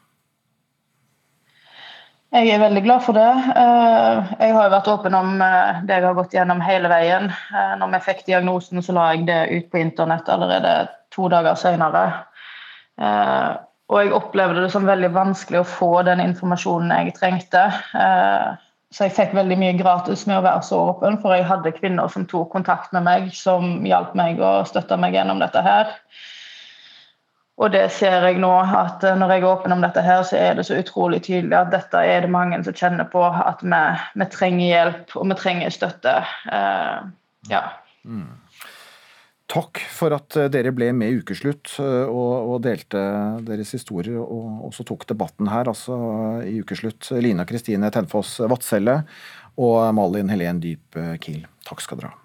[2.34, 3.30] Jeg er veldig glad for det.
[3.30, 7.30] Eh, jeg har vært åpen om det jeg har gått gjennom hele veien.
[7.78, 10.74] Når vi fikk diagnosen, så la jeg det ut på internett allerede
[11.14, 12.08] to dager senere.
[13.92, 17.66] Og jeg opplevde det som veldig vanskelig å få den informasjonen jeg trengte.
[18.00, 18.54] Eh,
[18.94, 22.12] så jeg fikk veldig mye gratis med å være så åpen, for jeg hadde kvinner
[22.14, 25.92] som tok kontakt med meg, som hjalp meg og støtta meg gjennom dette her.
[27.62, 30.40] Og det ser jeg nå, at eh, når jeg er åpen om dette her, så
[30.40, 33.82] er det så utrolig tydelig at dette er det mange som kjenner på, at vi,
[34.18, 36.16] vi trenger hjelp og vi trenger støtte.
[36.50, 37.12] Uh,
[37.52, 37.62] ja.
[38.04, 38.32] Mm.
[39.52, 43.02] Takk for at eh, dere ble med i Ukeslutt eh, og, og delte
[43.44, 45.98] deres historier, og også tok debatten her altså
[46.48, 47.12] i Ukeslutt.
[47.22, 49.02] Lina Kristine Tenfoss Vadselle
[49.60, 52.20] og Malin Helen Dyp eh, Kiel, takk skal dere ha.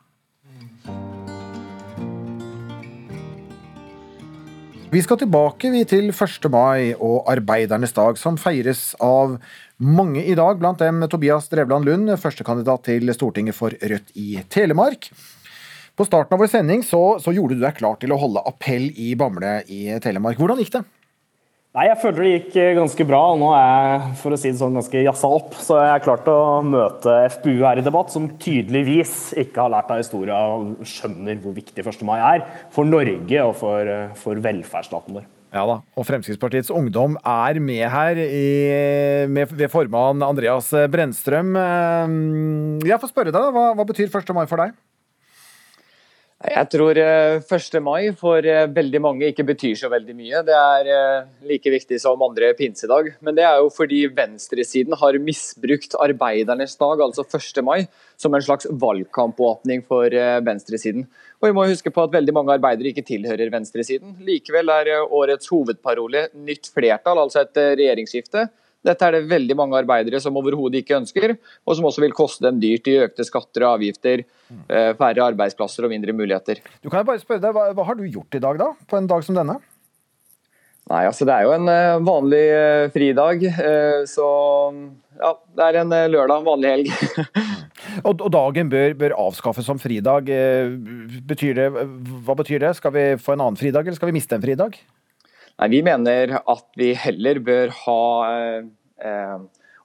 [4.88, 6.46] Vi skal tilbake til 1.
[6.48, 9.34] mai og arbeidernes dag, som feires av
[9.76, 15.10] mange i dag, blant dem Tobias Drevland Lund, førstekandidat til Stortinget for Rødt i Telemark.
[15.98, 18.84] På starten av vår sending så, så gjorde du deg klar til å holde appell
[18.94, 20.38] i Bamble i Telemark.
[20.38, 20.84] Hvordan gikk det?
[21.74, 23.18] Nei, Jeg føler det gikk eh, ganske bra.
[23.32, 25.56] og Nå er jeg for å si det sånn, ganske jazza opp.
[25.58, 29.90] Så jeg er klart å møte FPU her i debatt, som tydeligvis ikke har lært
[29.90, 32.06] av historia og skjønner hvor viktig 1.
[32.06, 35.26] mai er for Norge og for, eh, for velferdsstaten vår.
[35.50, 38.48] Ja da, og Fremskrittspartiets Ungdom er med her i,
[39.32, 41.56] med, ved formann Andreas Brennstrøm.
[42.86, 44.36] Jeg får spørre deg, hva, hva betyr 1.
[44.36, 44.76] mai for deg?
[46.38, 47.80] Jeg tror 1.
[47.82, 50.42] mai for eh, veldig mange ikke betyr så veldig mye.
[50.46, 53.08] Det er eh, like viktig som andre pinsedag.
[53.26, 57.58] Men det er jo fordi venstresiden har misbrukt arbeidernes dag, altså 1.
[57.66, 61.08] mai, som en slags valgkampåpning for eh, venstresiden.
[61.42, 64.14] Og vi må huske på at veldig mange arbeidere ikke tilhører venstresiden.
[64.22, 68.46] Likevel er årets hovedparole nytt flertall, altså et regjeringsskifte.
[68.86, 71.34] Dette er det veldig mange arbeidere som overhodet ikke ønsker,
[71.66, 74.22] og som også vil koste dem dyrt i økte skatter og avgifter,
[74.70, 76.62] eh, færre arbeidsplasser og mindre muligheter.
[76.82, 78.70] Du kan bare spørre deg, hva, hva, har du gjort i dag, da?
[78.86, 79.58] På en dag som denne?
[80.88, 83.42] Nei, altså Det er jo en uh, vanlig uh, fridag.
[84.08, 84.28] Så
[85.18, 87.26] ja, det er en lørdag, vanlig helg.
[88.06, 90.30] og, dagen bør, bør, avskaffes som fridag.
[91.28, 91.66] Betyr det,
[92.24, 92.72] hva betyr det?
[92.78, 94.78] Skal vi få en annen fridag, eller skal vi miste en fridag?
[95.58, 98.02] Nei, Vi mener at vi heller bør ha
[99.02, 99.38] eh,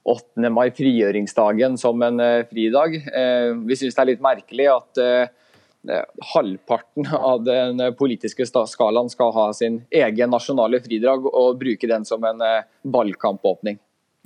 [0.03, 0.49] 8.
[0.51, 2.97] mai, frigjøringsdagen, som en eh, fridag.
[3.07, 6.03] Eh, vi syns det er litt merkelig at eh,
[6.33, 12.23] halvparten av den politiske skalaen skal ha sin egen nasjonale fridag, og bruke den som
[12.27, 12.43] en
[12.83, 13.79] valgkampåpning.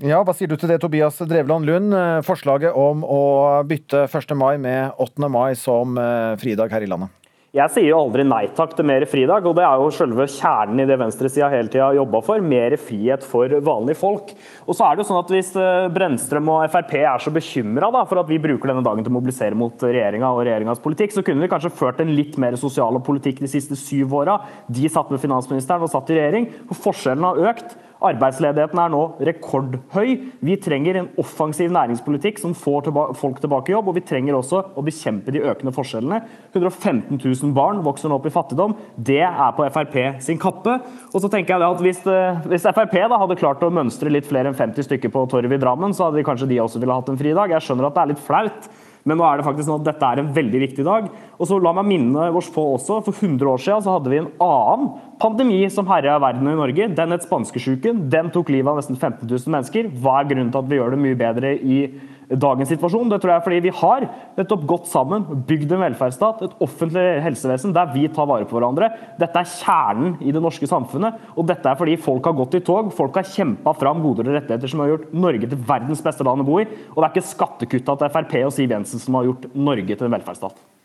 [0.05, 1.95] Ja, Hva sier du til det, Tobias Drevland Lund?
[2.27, 3.23] Forslaget om å
[3.65, 4.35] bytte 1.
[4.37, 5.31] mai med 8.
[5.33, 5.97] mai som
[6.37, 7.09] fridag her i landet?
[7.55, 10.81] Jeg sier jo aldri nei takk til mer fridag, og det er jo selve kjernen
[10.83, 12.43] i det venstresida hele tida jobba for.
[12.43, 14.33] Mer frihet for vanlige folk.
[14.65, 17.87] Og så er det jo sånn at Hvis eh, Brennstrøm og Frp er så bekymra
[18.09, 21.23] for at vi bruker denne dagen til å mobilisere mot regjeringa og regjeringas politikk, så
[21.23, 24.41] kunne vi kanskje ført en litt mer sosial politikk de siste syv åra.
[24.67, 26.51] De satt med finansministeren og satt i regjering.
[26.67, 27.77] For forskjellene har økt.
[28.03, 30.11] Arbeidsledigheten er nå rekordhøy.
[30.45, 33.89] Vi trenger en offensiv næringspolitikk som får folk tilbake i jobb.
[33.89, 36.21] Og vi trenger også å bekjempe de økende forskjellene.
[36.53, 38.75] 115 000 barn vokser nå opp i fattigdom.
[38.95, 40.77] Det er på Frp sin kappe.
[41.13, 44.27] Og så tenker jeg at Hvis, eh, hvis Frp da hadde klart å mønstre litt
[44.27, 46.93] flere enn 50 stykker på torvet i Drammen, så hadde de kanskje de også ville
[46.93, 47.49] hatt en fridag.
[47.49, 48.69] Jeg skjønner at det er litt flaut.
[49.07, 51.07] Men nå er det faktisk sånn at dette er en veldig viktig dag.
[51.39, 54.19] Og så La meg minne oss på også, for 100 år siden så hadde vi
[54.19, 54.89] en annen
[55.21, 56.89] pandemi som herja verden i Norge.
[56.97, 58.05] Den het spanskesjuken.
[58.11, 59.89] Den tok livet av nesten 15 000 mennesker.
[60.01, 61.81] Hva er grunnen til at vi gjør det mye bedre i
[62.27, 63.09] dagens situasjon.
[63.11, 64.05] Det tror jeg er fordi vi har
[64.37, 68.89] nettopp gått sammen, bygd en velferdsstat, et offentlig helsevesen der vi tar vare på hverandre.
[69.19, 72.63] Dette er kjernen i det norske samfunnet, og dette er fordi folk har gått i
[72.67, 72.91] tog.
[72.95, 76.43] Folk har kjempa fram goder og rettigheter som har gjort Norge til verdens beste land
[76.43, 76.67] å bo i.
[76.93, 80.09] Og det er ikke skattekutta til Frp og Siv Jensen som har gjort Norge til
[80.09, 80.76] en velferdsstat.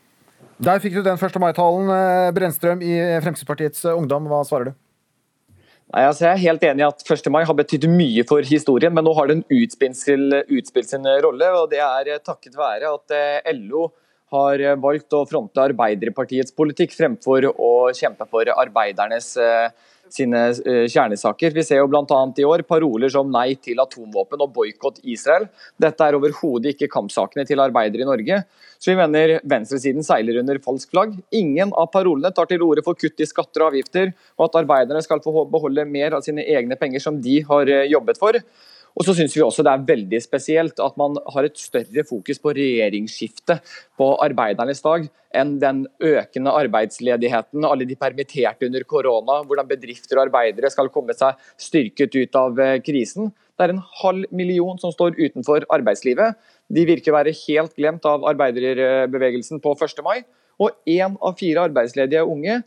[0.61, 1.39] Der fikk du den 1.
[1.41, 1.89] mai-talen.
[1.89, 2.93] Eh, Brennstrøm i
[3.23, 4.75] Fremskrittspartiets Ungdom, hva svarer du?
[5.93, 7.29] Nei, altså jeg er helt enig i at 1.
[7.33, 9.97] mai har betydd mye for historien, men nå har den utspilt
[10.89, 11.49] sin rolle.
[11.57, 13.89] og Det er takket være at eh, LO
[14.33, 19.67] har valgt å fronte Arbeiderpartiets politikk fremfor å kjempe for arbeidernes eh,
[20.13, 21.53] sine eh, kjernesaker.
[21.55, 22.19] Vi ser jo bl.a.
[22.37, 25.47] i år paroler som nei til atomvåpen og boikott Israel.
[25.81, 28.43] Dette er overhodet ikke kampsakene til arbeidere i Norge.
[28.83, 31.13] Så vi mener venstresiden seiler under falsk flagg.
[31.31, 34.99] Ingen av parolene tar til orde for kutt i skatter og avgifter, og at arbeiderne
[35.05, 38.35] skal få beholde mer av sine egne penger som de har eh, jobbet for.
[38.93, 42.39] Og så syns vi også det er veldig spesielt at man har et større fokus
[42.41, 43.57] på regjeringsskifte
[43.97, 50.27] på arbeidernes dag enn den økende arbeidsledigheten, alle de permitterte under korona, hvordan bedrifter og
[50.27, 53.31] arbeidere skal komme seg styrket ut av eh, krisen.
[53.57, 56.37] Det er en halv million som står utenfor arbeidslivet.
[56.69, 60.05] De virker å være helt glemt av arbeiderbevegelsen på 1.
[60.05, 60.21] mai.
[60.61, 62.61] Og én av fire arbeidsledige unge,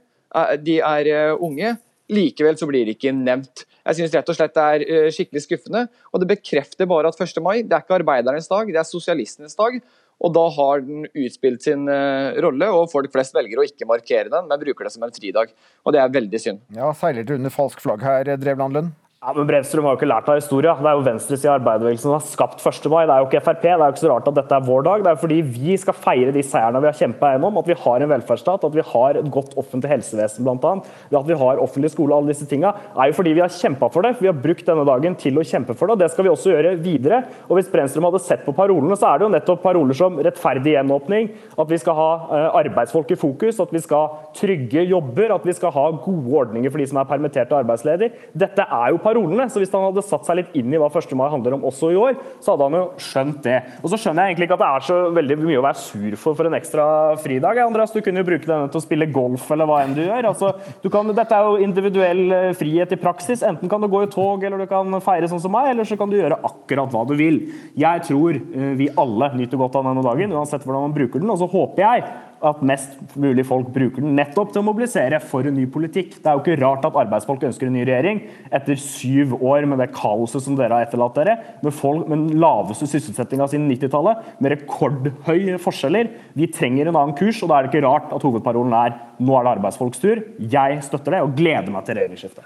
[0.66, 1.76] de er eh, unge.
[2.12, 3.64] Likevel så blir det ikke nevnt.
[3.86, 5.86] Jeg synes rett og slett det er eh, skikkelig skuffende.
[6.12, 7.40] Og det bekrefter bare at 1.
[7.42, 9.80] mai det er ikke arbeidernes dag, det er sosialistenes dag.
[10.24, 14.30] Og da har den utspilt sin uh, rolle, og folk flest velger å ikke markere
[14.32, 15.52] den, men bruker det som en fridag.
[15.84, 16.62] Og det er veldig synd.
[16.72, 18.94] Ja, Seiler du under falsk flagg her, Drevland Lund?
[19.24, 20.74] Ja, men Brennstrøm har jo ikke lært av historia.
[20.76, 22.84] Det er jo venstresida i arbeiderbevegelsen som har skapt 1.
[22.92, 23.06] mai.
[23.08, 23.62] Det er jo ikke Frp.
[23.62, 25.00] Det er jo ikke så rart at dette er vår dag.
[25.00, 27.56] Det er jo fordi vi skal feire de seierne vi har kjempa gjennom.
[27.56, 30.72] At vi har en velferdsstat, at vi har et godt offentlig helsevesen bl.a.
[31.16, 33.88] At vi har offentlig skole, og alle disse tinga, er jo fordi vi har kjempa
[33.94, 34.12] for det.
[34.20, 36.52] Vi har brukt denne dagen til å kjempe for det, og det skal vi også
[36.52, 37.22] gjøre videre.
[37.48, 40.76] Og hvis Brennstrøm hadde sett på parolene, så er det jo nettopp paroler som rettferdig
[40.76, 45.48] gjenåpning, at vi skal ha eh, arbeidsfolk i fokus, at vi skal trygge jobber, at
[45.48, 48.28] vi skal ha gode ordninger for de som er permitterte og arbeidsledige.
[48.36, 49.48] Dette er jo parolene.
[49.52, 51.14] Så hvis han hadde satt seg litt inn i hva 1.
[51.18, 53.58] mai handler om også i år, så hadde han jo skjønt det.
[53.82, 56.18] Og så skjønner jeg egentlig ikke at det er så veldig mye å være sur
[56.20, 56.86] for for en ekstra
[57.22, 57.60] fridag.
[57.64, 60.30] Andreas, du kunne jo bruke denne til å spille golf eller hva enn du gjør.
[60.30, 60.52] Altså,
[60.82, 63.44] du kan, dette er jo individuell eh, frihet i praksis.
[63.46, 65.98] Enten kan du gå i tog, eller du kan feire sånn som meg, eller så
[65.98, 67.40] kan du gjøre akkurat hva du vil.
[67.78, 71.32] Jeg tror eh, vi alle nyter godt av denne dagen, uansett hvordan man bruker den.
[71.32, 72.06] Og så håper jeg
[72.44, 76.18] at mest mulig folk bruker den nettopp til å mobilisere for en ny politikk.
[76.20, 78.22] Det er jo ikke rart at arbeidsfolk ønsker en ny regjering
[78.54, 82.40] etter syv år med det kaoset som dere har etterlatt dere, med, folk, med den
[82.42, 86.12] laveste sysselsettinga siden 90-tallet, med rekordhøye forskjeller.
[86.36, 89.32] Vi trenger en annen kurs, og da er det ikke rart at hovedparolen er 'nå
[89.38, 90.24] er det arbeidsfolks tur'.
[90.38, 92.44] Jeg støtter det og gleder meg til regjeringsskiftet.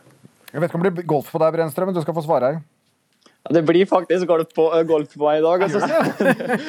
[0.52, 2.46] Jeg vet ikke om det blir golf på deg, Brenstrøm, men du skal få svare
[2.52, 2.62] her.
[3.48, 5.62] Det blir faktisk golf på, uh, golf på meg i dag.
[5.64, 5.80] Altså.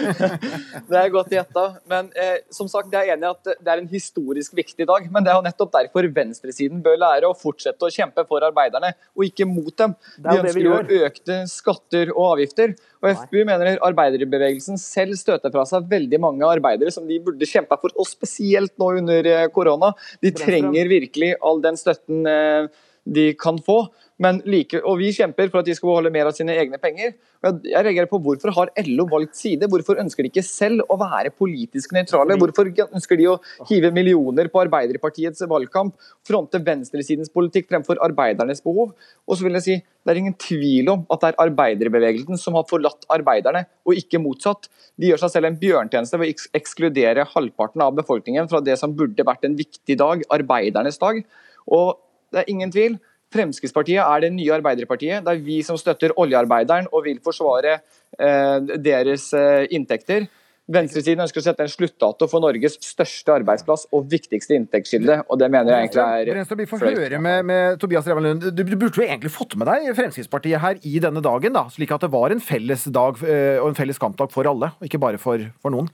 [0.90, 1.66] det er godt gjetta.
[1.92, 5.10] Men eh, som sagt, jeg er enig i at det er en historisk viktig dag.
[5.12, 8.94] Men det er jo nettopp derfor venstresiden bør lære å fortsette å kjempe for arbeiderne,
[9.18, 9.98] og ikke mot dem.
[10.16, 12.78] De ønsker jo økte skatter og avgifter.
[13.02, 17.80] Og FPU mener arbeiderbevegelsen selv støter fra seg veldig mange arbeidere som de burde kjempa
[17.82, 19.92] for, og spesielt nå under eh, korona.
[20.24, 22.72] De trenger virkelig all den støtten eh,
[23.04, 23.84] de kan få.
[24.22, 27.16] Men like, og Vi kjemper for at de skal beholde mer av sine egne penger.
[27.42, 29.70] Jeg reagerer på Hvorfor har LO valgt side?
[29.72, 32.38] Hvorfor ønsker de ikke selv å være politisk nøytrale?
[32.38, 33.40] Hvorfor ønsker de å
[33.70, 35.96] hive millioner på Arbeiderpartiets valgkamp?
[36.28, 38.94] Fronte venstresidens politikk fremfor arbeidernes behov?
[39.26, 42.56] Og så vil jeg si, Det er ingen tvil om at det er arbeiderbevegelsen som
[42.58, 44.66] har forlatt arbeiderne, og ikke motsatt.
[44.98, 48.96] De gjør seg selv en bjørntjeneste ved å ekskludere halvparten av befolkningen fra det som
[48.98, 51.22] burde vært en viktig dag, arbeidernes dag.
[51.70, 52.02] Og
[52.34, 52.98] det er ingen tvil.
[53.32, 55.24] Fremskrittspartiet er det nye Arbeiderpartiet.
[55.26, 60.28] Det er vi som støtter oljearbeideren og vil forsvare eh, deres eh, inntekter.
[60.72, 65.50] Venstresiden ønsker å sette en sluttdato for Norges største arbeidsplass og viktigste inntektskilde, og det
[65.52, 68.46] mener jeg egentlig er vi får høre med, med Tobias Revan Lund.
[68.56, 71.92] Du, du burde jo egentlig fått med deg Fremskrittspartiet her i denne dagen, da, slik
[71.96, 75.02] at det var en felles dag eh, og en felles kampdag for alle, og ikke
[75.02, 75.90] bare for, for noen.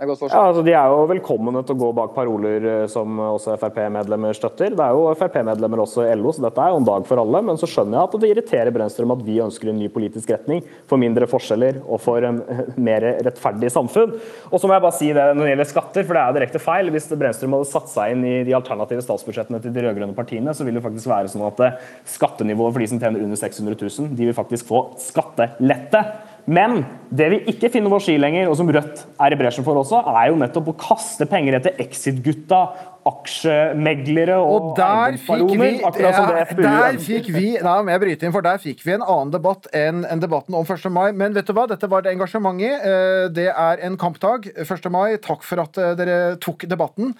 [0.00, 2.84] Det er godt Ja, altså De er jo velkomne til å gå bak paroler eh,
[2.88, 4.72] som også Frp-medlemmer støtter.
[4.72, 7.42] Det er jo Frp-medlemmer også i LO, så dette er jo en dag for alle.
[7.44, 10.62] Men så skjønner jeg at det irriterer Brenstrøm at vi ønsker en ny politisk retning
[10.88, 12.40] for mindre forskjeller og for en
[12.88, 14.16] mer rettferdig samfunn.
[14.48, 16.64] Og så må jeg bare si det når det gjelder skatter, for det er direkte
[16.64, 16.90] feil.
[16.96, 20.64] Hvis Brenstrøm hadde satt seg inn i de alternative statsbudsjettene til de rød-grønne partiene, så
[20.64, 21.78] vil det faktisk være sånn at eh,
[22.16, 26.06] skattenivået for de som tjener under 600 000, de vil faktisk få skattelette.
[26.50, 26.80] Men
[27.14, 30.00] det vi ikke finner vår ski lenger, og som Rødt er i bresjen for også,
[30.10, 32.60] er jo nettopp å kaste penger etter Exit-gutta,
[33.06, 37.94] aksjemeglere og, Og der fikk vi, akkurat som det FBU der fikk vi Nei, må
[37.94, 40.88] jeg bryte inn, for der fikk vi en annen debatt enn en debatten om 1.
[40.92, 41.08] mai.
[41.16, 42.84] Men vet du hva, dette var det engasjementet.
[42.90, 44.50] Eh, Det er en kampdag.
[44.52, 44.90] 1.
[44.92, 45.16] mai.
[45.22, 47.14] Takk for at eh, dere tok debatten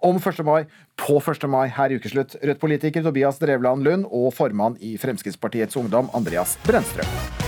[0.00, 0.44] om 1.
[0.46, 0.62] mai
[0.96, 1.48] på 1.
[1.52, 2.38] mai her i Ukeslutt.
[2.40, 7.45] Rødt-politiker Tobias Drevland Lund og formann i Fremskrittspartiets Ungdom, Andreas Brenstrøm.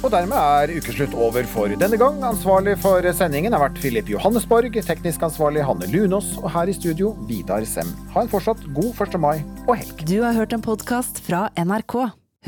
[0.00, 2.22] Og dermed er ukeslutt over for denne gang.
[2.24, 7.12] Ansvarlig for sendingen har vært Filip Johannesborg, teknisk ansvarlig Hanne Lunås, og her i studio
[7.28, 7.90] Vidar Sem.
[8.14, 9.18] Ha en fortsatt god 1.
[9.20, 9.36] mai
[9.66, 10.04] og helg.
[10.08, 11.98] Du har hørt en podkast fra NRK.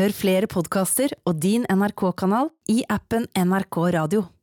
[0.01, 4.25] Hør flere podkaster og din NRK-kanal i appen NRK Radio.